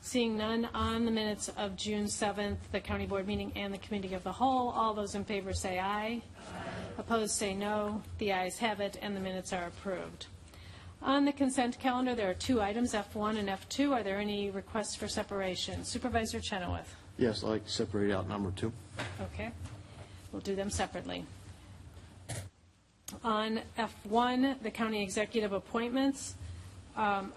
Seeing 0.00 0.36
none 0.36 0.68
on 0.74 1.04
the 1.04 1.12
minutes 1.12 1.50
of 1.56 1.76
June 1.76 2.06
7th, 2.06 2.56
the 2.72 2.80
county 2.80 3.06
board 3.06 3.28
meeting 3.28 3.52
and 3.54 3.72
the 3.72 3.78
committee 3.78 4.14
of 4.14 4.24
the 4.24 4.32
whole, 4.32 4.70
all 4.70 4.92
those 4.92 5.14
in 5.14 5.24
favor 5.24 5.52
say 5.52 5.78
aye. 5.78 6.20
Opposed, 6.96 7.32
say 7.32 7.54
no. 7.54 8.02
The 8.18 8.32
ayes 8.32 8.58
have 8.58 8.80
it, 8.80 8.98
and 9.02 9.16
the 9.16 9.20
minutes 9.20 9.52
are 9.52 9.66
approved. 9.66 10.26
On 11.02 11.24
the 11.24 11.32
consent 11.32 11.78
calendar, 11.78 12.14
there 12.14 12.30
are 12.30 12.34
two 12.34 12.62
items, 12.62 12.94
F1 12.94 13.36
and 13.36 13.48
F2. 13.48 13.92
Are 13.92 14.02
there 14.02 14.18
any 14.18 14.50
requests 14.50 14.94
for 14.94 15.08
separation? 15.08 15.84
Supervisor 15.84 16.40
Chenoweth? 16.40 16.94
Yes, 17.18 17.44
I'd 17.44 17.48
like 17.50 17.66
to 17.66 17.70
separate 17.70 18.10
out 18.10 18.28
number 18.28 18.50
two. 18.52 18.72
Okay. 19.20 19.50
We'll 20.32 20.40
do 20.40 20.56
them 20.56 20.70
separately. 20.70 21.24
On 23.22 23.60
F1, 23.78 24.62
the 24.62 24.70
county 24.70 25.02
executive 25.02 25.52
appointments, 25.52 26.34
um, 26.96 27.32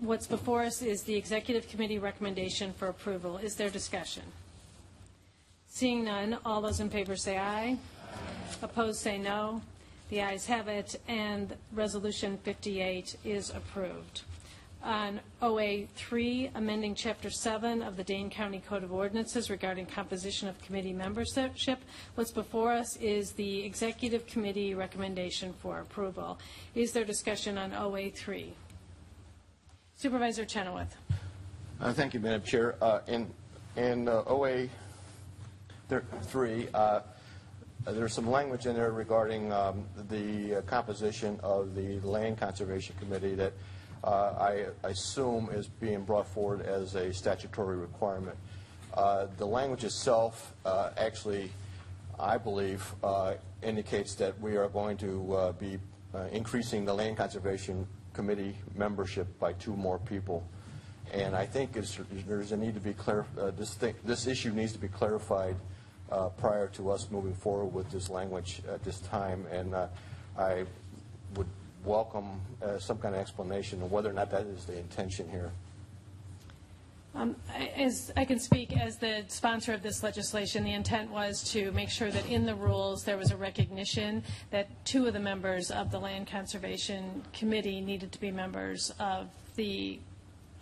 what's 0.00 0.26
before 0.26 0.62
us 0.62 0.82
is 0.82 1.04
the 1.04 1.14
executive 1.14 1.68
committee 1.68 1.98
recommendation 1.98 2.72
for 2.72 2.88
approval. 2.88 3.38
Is 3.38 3.54
there 3.54 3.70
discussion? 3.70 4.24
Seeing 5.68 6.04
none, 6.04 6.36
all 6.44 6.60
those 6.60 6.80
in 6.80 6.90
favor 6.90 7.16
say 7.16 7.38
aye. 7.38 7.78
Opposed, 8.62 9.00
say 9.00 9.18
no. 9.18 9.60
The 10.08 10.20
ayes 10.20 10.46
have 10.46 10.68
it, 10.68 11.00
and 11.08 11.56
Resolution 11.72 12.38
58 12.44 13.16
is 13.24 13.50
approved. 13.50 14.22
On 14.84 15.20
OA 15.40 15.86
3, 15.94 16.50
amending 16.56 16.94
Chapter 16.94 17.30
7 17.30 17.82
of 17.82 17.96
the 17.96 18.02
Dane 18.02 18.28
County 18.28 18.60
Code 18.68 18.82
of 18.82 18.92
Ordinances 18.92 19.48
regarding 19.48 19.86
composition 19.86 20.48
of 20.48 20.60
committee 20.60 20.92
membership, 20.92 21.78
what's 22.16 22.32
before 22.32 22.72
us 22.72 22.96
is 22.96 23.32
the 23.32 23.64
Executive 23.64 24.26
Committee 24.26 24.74
recommendation 24.74 25.54
for 25.60 25.80
approval. 25.80 26.38
Is 26.74 26.92
there 26.92 27.04
discussion 27.04 27.56
on 27.56 27.72
OA 27.72 28.10
3? 28.10 28.52
Supervisor 29.94 30.44
Chenoweth. 30.44 30.96
Uh, 31.80 31.92
thank 31.92 32.12
you, 32.12 32.20
Madam 32.20 32.42
Chair. 32.42 32.74
Uh, 32.82 33.00
in 33.06 33.30
in 33.76 34.08
uh, 34.08 34.24
OA 34.26 34.68
3, 36.22 36.68
uh, 36.74 37.00
uh, 37.86 37.92
there's 37.92 38.12
some 38.12 38.30
language 38.30 38.66
in 38.66 38.74
there 38.74 38.92
regarding 38.92 39.52
um, 39.52 39.84
the 40.08 40.56
uh, 40.56 40.60
composition 40.62 41.38
of 41.42 41.74
the 41.74 41.98
Land 42.00 42.38
Conservation 42.38 42.94
Committee 42.98 43.34
that 43.34 43.52
uh, 44.04 44.34
I 44.38 44.66
assume 44.84 45.50
is 45.52 45.68
being 45.68 46.04
brought 46.04 46.26
forward 46.26 46.62
as 46.62 46.94
a 46.94 47.12
statutory 47.12 47.76
requirement. 47.76 48.36
Uh, 48.94 49.26
The 49.36 49.46
language 49.46 49.84
itself 49.84 50.54
actually, 50.96 51.50
I 52.18 52.38
believe, 52.38 52.84
indicates 53.62 54.14
that 54.16 54.38
we 54.40 54.56
are 54.56 54.68
going 54.68 54.96
to 54.98 55.54
be 55.58 55.78
increasing 56.30 56.84
the 56.84 56.94
Land 56.94 57.16
Conservation 57.16 57.86
Committee 58.12 58.56
membership 58.74 59.26
by 59.38 59.54
two 59.54 59.74
more 59.74 59.98
people. 59.98 60.44
And 61.12 61.34
I 61.36 61.46
think 61.46 61.72
there's 61.72 62.52
a 62.52 62.56
need 62.56 62.74
to 62.74 62.80
be 62.80 62.94
clar, 62.94 63.26
uh, 63.38 63.50
this 63.50 63.74
this 64.04 64.26
issue 64.26 64.52
needs 64.52 64.72
to 64.72 64.78
be 64.78 64.88
clarified 64.88 65.56
uh, 66.12 66.28
prior 66.28 66.68
to 66.68 66.90
us 66.90 67.10
moving 67.10 67.34
forward 67.34 67.72
with 67.72 67.90
this 67.90 68.10
language 68.10 68.60
at 68.68 68.84
this 68.84 69.00
time. 69.00 69.46
And 69.50 69.74
uh, 69.74 69.86
I 70.38 70.64
would 71.34 71.48
welcome 71.84 72.40
uh, 72.62 72.78
some 72.78 72.98
kind 72.98 73.14
of 73.14 73.20
explanation 73.20 73.82
of 73.82 73.90
whether 73.90 74.10
or 74.10 74.12
not 74.12 74.30
that 74.30 74.42
is 74.42 74.64
the 74.66 74.78
intention 74.78 75.28
here. 75.30 75.50
Um, 77.14 77.36
As, 77.76 78.10
I 78.16 78.24
can 78.24 78.38
speak 78.38 78.74
as 78.74 78.96
the 78.96 79.24
sponsor 79.28 79.74
of 79.74 79.82
this 79.82 80.02
legislation, 80.02 80.64
the 80.64 80.72
intent 80.72 81.10
was 81.10 81.42
to 81.52 81.70
make 81.72 81.90
sure 81.90 82.10
that 82.10 82.26
in 82.26 82.46
the 82.46 82.54
rules, 82.54 83.04
there 83.04 83.18
was 83.18 83.30
a 83.30 83.36
recognition 83.36 84.22
that 84.50 84.68
two 84.86 85.06
of 85.06 85.12
the 85.12 85.20
members 85.20 85.70
of 85.70 85.90
the 85.90 85.98
Land 85.98 86.26
Conservation 86.26 87.22
Committee 87.34 87.82
needed 87.82 88.12
to 88.12 88.20
be 88.20 88.30
members 88.30 88.94
of 88.98 89.28
the 89.56 89.98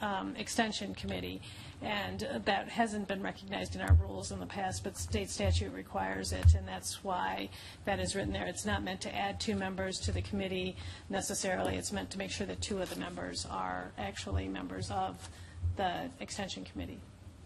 um, 0.00 0.34
Extension 0.36 0.92
Committee. 0.94 1.40
And 1.82 2.24
uh, 2.24 2.38
that 2.44 2.68
hasn't 2.68 3.08
been 3.08 3.22
recognized 3.22 3.74
in 3.74 3.80
our 3.80 3.94
rules 3.94 4.32
in 4.32 4.38
the 4.38 4.46
past, 4.46 4.84
but 4.84 4.98
state 4.98 5.30
statute 5.30 5.72
requires 5.72 6.32
it, 6.32 6.54
and 6.54 6.68
that's 6.68 7.02
why 7.02 7.48
that 7.86 7.98
is 7.98 8.14
written 8.14 8.34
there. 8.34 8.46
It's 8.46 8.66
not 8.66 8.82
meant 8.82 9.00
to 9.02 9.14
add 9.14 9.40
two 9.40 9.56
members 9.56 9.98
to 10.00 10.12
the 10.12 10.20
committee 10.20 10.76
necessarily. 11.08 11.76
It's 11.76 11.90
meant 11.90 12.10
to 12.10 12.18
make 12.18 12.30
sure 12.30 12.46
that 12.46 12.60
two 12.60 12.82
of 12.82 12.90
the 12.90 13.00
members 13.00 13.46
are 13.50 13.92
actually 13.96 14.46
members 14.46 14.90
of 14.90 15.28
the 15.76 16.10
Extension 16.20 16.64
Committee. 16.64 17.00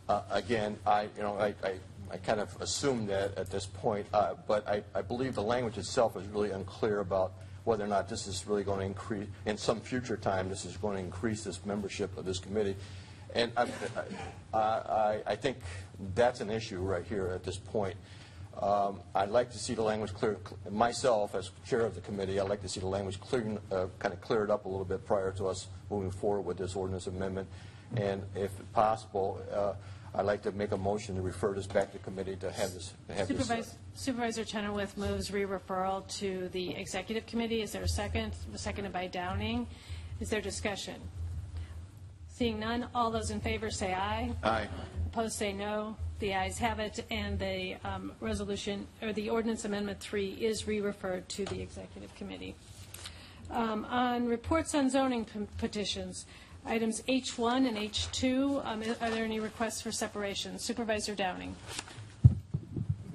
Uh, 0.08 0.22
Again, 0.30 0.78
I, 0.84 1.02
you 1.16 1.22
know, 1.22 1.38
I, 1.38 1.54
I, 1.62 1.74
I 2.10 2.16
kind 2.16 2.40
of 2.40 2.60
assumed 2.60 3.08
that 3.10 3.38
at 3.38 3.50
this 3.50 3.66
point, 3.66 4.06
uh, 4.12 4.34
but 4.48 4.66
I, 4.68 4.82
I 4.96 5.02
believe 5.02 5.36
the 5.36 5.42
language 5.42 5.78
itself 5.78 6.16
is 6.16 6.26
really 6.26 6.50
unclear 6.50 7.00
about 7.00 7.34
whether 7.62 7.84
or 7.84 7.88
not 7.88 8.08
this 8.08 8.26
is 8.26 8.46
really 8.46 8.64
going 8.64 8.80
to 8.80 8.84
increase, 8.84 9.28
in 9.46 9.56
some 9.56 9.80
future 9.80 10.16
time, 10.16 10.48
this 10.48 10.64
is 10.64 10.76
going 10.76 10.96
to 10.96 11.02
increase 11.02 11.44
this 11.44 11.64
membership 11.64 12.16
of 12.18 12.24
this 12.24 12.38
committee. 12.38 12.76
And 13.34 13.50
I, 13.56 13.66
I, 14.56 15.20
I, 15.26 15.36
think 15.36 15.58
that's 16.14 16.40
an 16.40 16.50
issue 16.50 16.78
right 16.78 17.04
here 17.04 17.28
at 17.34 17.42
this 17.42 17.56
point. 17.56 17.96
Um, 18.60 19.00
I'd 19.14 19.30
like 19.30 19.50
to 19.50 19.58
see 19.58 19.74
the 19.74 19.82
language 19.82 20.14
clear, 20.14 20.38
myself 20.70 21.34
as 21.34 21.50
chair 21.66 21.80
of 21.80 21.96
the 21.96 22.00
committee, 22.00 22.38
I'd 22.38 22.48
like 22.48 22.62
to 22.62 22.68
see 22.68 22.78
the 22.78 22.86
language 22.86 23.20
clear, 23.20 23.58
uh, 23.72 23.86
kind 23.98 24.14
of 24.14 24.20
cleared 24.20 24.50
up 24.50 24.64
a 24.64 24.68
little 24.68 24.84
bit 24.84 25.04
prior 25.04 25.32
to 25.32 25.46
us 25.46 25.66
moving 25.90 26.12
forward 26.12 26.42
with 26.42 26.58
this 26.58 26.76
ordinance 26.76 27.08
amendment. 27.08 27.48
And 27.96 28.22
if 28.36 28.52
possible, 28.72 29.40
uh, 29.52 29.72
I'd 30.16 30.26
like 30.26 30.42
to 30.42 30.52
make 30.52 30.70
a 30.70 30.76
motion 30.76 31.16
to 31.16 31.22
refer 31.22 31.52
this 31.54 31.66
back 31.66 31.90
to 31.92 31.98
committee 31.98 32.36
to 32.36 32.52
have 32.52 32.72
this, 32.72 32.92
to 33.08 33.14
have 33.14 33.26
this. 33.26 33.38
uh, 33.38 33.42
Supervisor 33.42 33.76
Supervisor 33.94 34.44
Chenoweth 34.44 34.96
moves 34.96 35.32
re-referral 35.32 36.06
to 36.18 36.48
the 36.50 36.76
Executive 36.76 37.26
Committee. 37.26 37.62
Is 37.62 37.72
there 37.72 37.82
a 37.82 37.88
second? 37.88 38.34
Seconded 38.54 38.92
by 38.92 39.08
Downing. 39.08 39.66
Is 40.20 40.30
there 40.30 40.40
discussion? 40.40 40.94
Seeing 42.34 42.58
none, 42.58 42.88
all 42.96 43.12
those 43.12 43.30
in 43.30 43.38
favor 43.38 43.70
say 43.70 43.94
aye. 43.94 44.32
Aye. 44.42 44.66
Opposed 45.06 45.34
say 45.38 45.52
no. 45.52 45.94
The 46.18 46.34
ayes 46.34 46.58
have 46.58 46.80
it, 46.80 47.04
and 47.08 47.38
the 47.38 47.76
um, 47.84 48.10
resolution, 48.20 48.88
or 49.00 49.12
the 49.12 49.30
ordinance 49.30 49.64
amendment 49.64 50.00
three 50.00 50.30
is 50.40 50.66
re-referred 50.66 51.28
to 51.28 51.44
the 51.44 51.60
Executive 51.60 52.12
Committee. 52.16 52.56
Um, 53.52 53.84
On 53.88 54.26
reports 54.26 54.74
on 54.74 54.90
zoning 54.90 55.26
p- 55.26 55.46
petitions, 55.58 56.26
items 56.66 57.02
H1 57.02 57.68
and 57.68 57.76
H2, 57.76 58.66
um, 58.66 58.82
are 59.00 59.10
there 59.10 59.24
any 59.24 59.38
requests 59.38 59.80
for 59.80 59.92
separation? 59.92 60.58
Supervisor 60.58 61.14
Downing. 61.14 61.54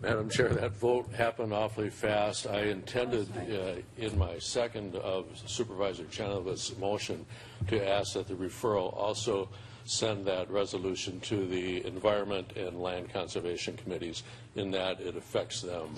Madam 0.02 0.30
Chair, 0.30 0.50
that 0.50 0.72
vote 0.72 1.12
happened 1.12 1.54
awfully 1.54 1.90
fast. 1.90 2.48
I 2.48 2.62
intended 2.62 3.28
uh, 3.38 3.82
in 3.98 4.18
my 4.18 4.40
second 4.40 4.96
of 4.96 5.26
Supervisor 5.46 6.06
Chenoweth's 6.06 6.78
motion 6.78 7.26
to 7.68 7.86
ask 7.86 8.14
that 8.14 8.28
the 8.28 8.36
referral 8.36 8.96
also 8.96 9.50
send 9.84 10.26
that 10.26 10.50
resolution 10.50 11.20
to 11.22 11.46
the 11.48 11.86
Environment 11.86 12.50
and 12.56 12.82
Land 12.82 13.12
Conservation 13.12 13.76
Committees 13.76 14.24
in 14.56 14.72
that 14.72 15.02
it 15.02 15.18
affects 15.18 15.62
them. 15.62 15.94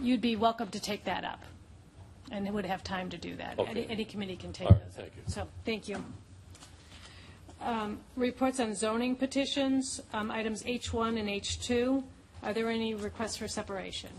You'd 0.00 0.20
be 0.20 0.36
welcome 0.36 0.68
to 0.68 0.80
take 0.80 1.04
that 1.04 1.24
up, 1.24 1.42
and 2.30 2.46
it 2.46 2.52
would 2.52 2.66
have 2.66 2.84
time 2.84 3.10
to 3.10 3.18
do 3.18 3.34
that. 3.36 3.58
Okay. 3.58 3.70
Any, 3.70 3.88
any 3.88 4.04
committee 4.04 4.36
can 4.36 4.52
take 4.52 4.68
All 4.68 4.74
right, 4.74 4.84
those. 4.84 4.94
thank 4.94 5.12
you. 5.16 5.22
So, 5.26 5.48
thank 5.64 5.88
you. 5.88 6.04
Um, 7.60 7.98
Reports 8.14 8.60
on 8.60 8.76
zoning 8.76 9.16
petitions, 9.16 10.00
um, 10.12 10.30
items 10.30 10.62
H1 10.62 11.18
and 11.18 11.28
H2. 11.28 12.04
Are 12.42 12.52
there 12.52 12.70
any 12.70 12.94
requests 12.94 13.36
for 13.36 13.48
separation? 13.48 14.10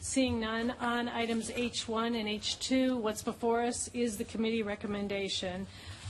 Seeing 0.00 0.40
none 0.40 0.74
on 0.80 1.08
items 1.08 1.50
H1 1.50 2.18
and 2.18 2.28
H2, 2.28 2.98
what's 3.00 3.22
before 3.22 3.62
us 3.62 3.90
is 3.92 4.16
the 4.16 4.24
committee 4.24 4.62
recommendation. 4.62 5.66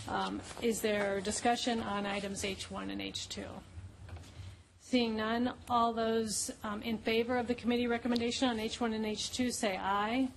Um, 0.08 0.40
Is 0.62 0.80
there 0.80 1.20
discussion 1.20 1.80
on 1.80 2.06
items 2.06 2.42
H1 2.42 2.90
and 2.90 3.00
H2? 3.00 3.44
Seeing 4.80 5.16
none, 5.16 5.52
all 5.68 5.92
those 5.92 6.50
um, 6.64 6.80
in 6.82 6.96
favor 6.96 7.36
of 7.36 7.46
the 7.46 7.54
committee 7.54 7.86
recommendation 7.86 8.48
on 8.48 8.58
H1 8.58 8.94
and 8.94 9.04
H2 9.04 9.52
say 9.52 9.76
aye. 9.76 10.28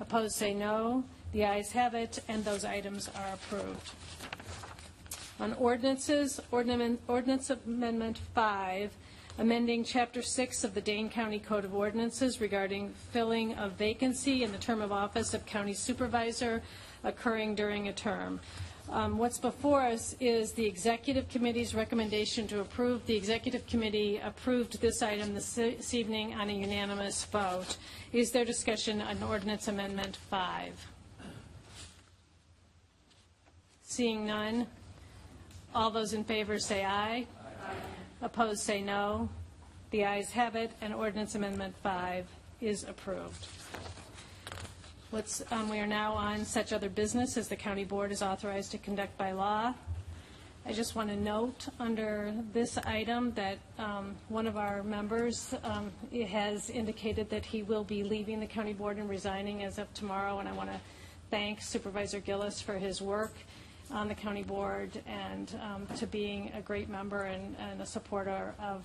Opposed 0.00 0.36
say 0.36 0.54
no. 0.54 1.04
The 1.32 1.44
ayes 1.44 1.72
have 1.72 1.94
it, 1.94 2.20
and 2.28 2.44
those 2.44 2.64
items 2.64 3.08
are 3.08 3.34
approved. 3.34 3.90
On 5.40 5.54
ordinances, 5.54 6.40
ordinance 6.50 7.00
ordinance 7.08 7.50
amendment 7.50 8.18
5, 8.34 8.90
amending 9.38 9.82
Chapter 9.84 10.20
6 10.20 10.64
of 10.64 10.74
the 10.74 10.80
Dane 10.80 11.08
County 11.08 11.38
Code 11.38 11.64
of 11.64 11.74
Ordinances 11.74 12.40
regarding 12.40 12.92
filling 13.12 13.54
of 13.54 13.72
vacancy 13.72 14.42
in 14.42 14.52
the 14.52 14.58
term 14.58 14.82
of 14.82 14.92
office 14.92 15.32
of 15.32 15.46
county 15.46 15.72
supervisor 15.72 16.62
occurring 17.02 17.54
during 17.54 17.88
a 17.88 17.92
term. 17.92 18.40
Um, 18.90 19.16
What's 19.16 19.38
before 19.38 19.80
us 19.80 20.14
is 20.20 20.52
the 20.52 20.66
Executive 20.66 21.28
Committee's 21.28 21.74
recommendation 21.74 22.46
to 22.48 22.60
approve. 22.60 23.06
The 23.06 23.16
Executive 23.16 23.66
Committee 23.66 24.20
approved 24.22 24.80
this 24.80 25.02
item 25.02 25.34
this 25.34 25.54
this 25.54 25.94
evening 25.94 26.34
on 26.34 26.50
a 26.50 26.52
unanimous 26.52 27.24
vote. 27.24 27.76
Is 28.12 28.32
there 28.32 28.44
discussion 28.44 29.00
on 29.00 29.22
ordinance 29.22 29.68
amendment 29.68 30.16
5? 30.28 30.86
Seeing 33.82 34.26
none, 34.26 34.66
all 35.74 35.90
those 35.90 36.12
in 36.12 36.24
favor 36.24 36.58
say 36.58 36.84
aye. 36.84 37.26
Opposed 38.22 38.60
say 38.60 38.80
no. 38.80 39.28
The 39.90 40.04
ayes 40.04 40.30
have 40.30 40.54
it, 40.54 40.70
and 40.80 40.94
ordinance 40.94 41.34
amendment 41.34 41.74
5 41.82 42.24
is 42.60 42.84
approved. 42.84 43.46
Let's, 45.10 45.42
um, 45.50 45.68
we 45.68 45.80
are 45.80 45.88
now 45.88 46.12
on 46.14 46.44
such 46.44 46.72
other 46.72 46.88
business 46.88 47.36
as 47.36 47.48
the 47.48 47.56
county 47.56 47.82
board 47.82 48.12
is 48.12 48.22
authorized 48.22 48.70
to 48.70 48.78
conduct 48.78 49.18
by 49.18 49.32
law. 49.32 49.74
I 50.64 50.72
just 50.72 50.94
want 50.94 51.08
to 51.08 51.16
note 51.16 51.66
under 51.80 52.32
this 52.52 52.78
item 52.78 53.32
that 53.32 53.58
um, 53.76 54.14
one 54.28 54.46
of 54.46 54.56
our 54.56 54.84
members 54.84 55.52
um, 55.64 55.90
has 56.28 56.70
indicated 56.70 57.28
that 57.30 57.44
he 57.44 57.64
will 57.64 57.82
be 57.82 58.04
leaving 58.04 58.38
the 58.38 58.46
county 58.46 58.72
board 58.72 58.98
and 58.98 59.10
resigning 59.10 59.64
as 59.64 59.78
of 59.78 59.92
tomorrow, 59.94 60.38
and 60.38 60.48
I 60.48 60.52
want 60.52 60.70
to 60.70 60.80
thank 61.32 61.60
Supervisor 61.60 62.20
Gillis 62.20 62.60
for 62.60 62.74
his 62.74 63.02
work 63.02 63.34
on 63.92 64.08
the 64.08 64.14
county 64.14 64.42
board 64.42 64.90
and 65.06 65.54
um, 65.62 65.86
to 65.96 66.06
being 66.06 66.50
a 66.54 66.60
great 66.60 66.88
member 66.88 67.24
and 67.24 67.56
and 67.58 67.80
a 67.80 67.86
supporter 67.86 68.54
of 68.58 68.84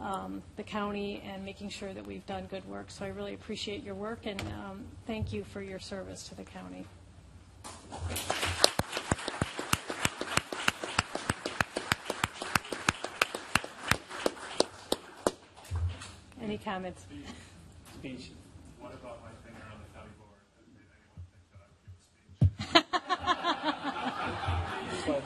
um, 0.00 0.42
the 0.56 0.62
county 0.62 1.22
and 1.24 1.44
making 1.44 1.68
sure 1.68 1.92
that 1.92 2.06
we've 2.06 2.26
done 2.26 2.46
good 2.46 2.68
work. 2.68 2.90
So 2.90 3.04
I 3.04 3.08
really 3.08 3.34
appreciate 3.34 3.82
your 3.82 3.94
work, 3.94 4.26
and 4.26 4.40
um, 4.40 4.84
thank 5.06 5.32
you 5.32 5.44
for 5.44 5.62
your 5.62 5.78
service 5.78 6.28
to 6.28 6.34
the 6.34 6.44
county. 6.44 6.86
Any 16.40 16.58
comments? 16.58 17.04
Speech. 17.94 18.30
What 18.80 18.94
about 18.94 19.20
my 19.22 19.47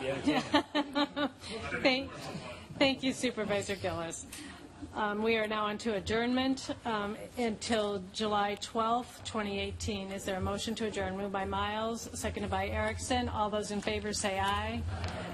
Thank, 1.82 2.10
thank 2.78 3.02
you 3.02 3.12
Supervisor 3.12 3.76
Gillis. 3.76 4.26
Um, 4.94 5.22
We 5.22 5.36
are 5.36 5.46
now 5.46 5.68
into 5.68 5.94
adjournment 5.94 6.74
um, 6.84 7.16
until 7.38 8.02
July 8.12 8.58
12th, 8.60 9.22
2018. 9.24 10.10
Is 10.10 10.24
there 10.24 10.36
a 10.36 10.40
motion 10.40 10.74
to 10.74 10.86
adjourn? 10.86 11.16
Moved 11.16 11.32
by 11.32 11.44
Miles, 11.44 12.10
seconded 12.14 12.50
by 12.50 12.66
Erickson. 12.68 13.28
All 13.28 13.48
those 13.48 13.70
in 13.70 13.80
favor 13.80 14.12
say 14.12 14.38
aye. 14.40 14.82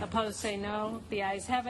Opposed 0.03 0.37
say 0.37 0.57
no. 0.57 1.01
The 1.09 1.23
ayes 1.23 1.47
have 1.47 1.65
it. 1.65 1.67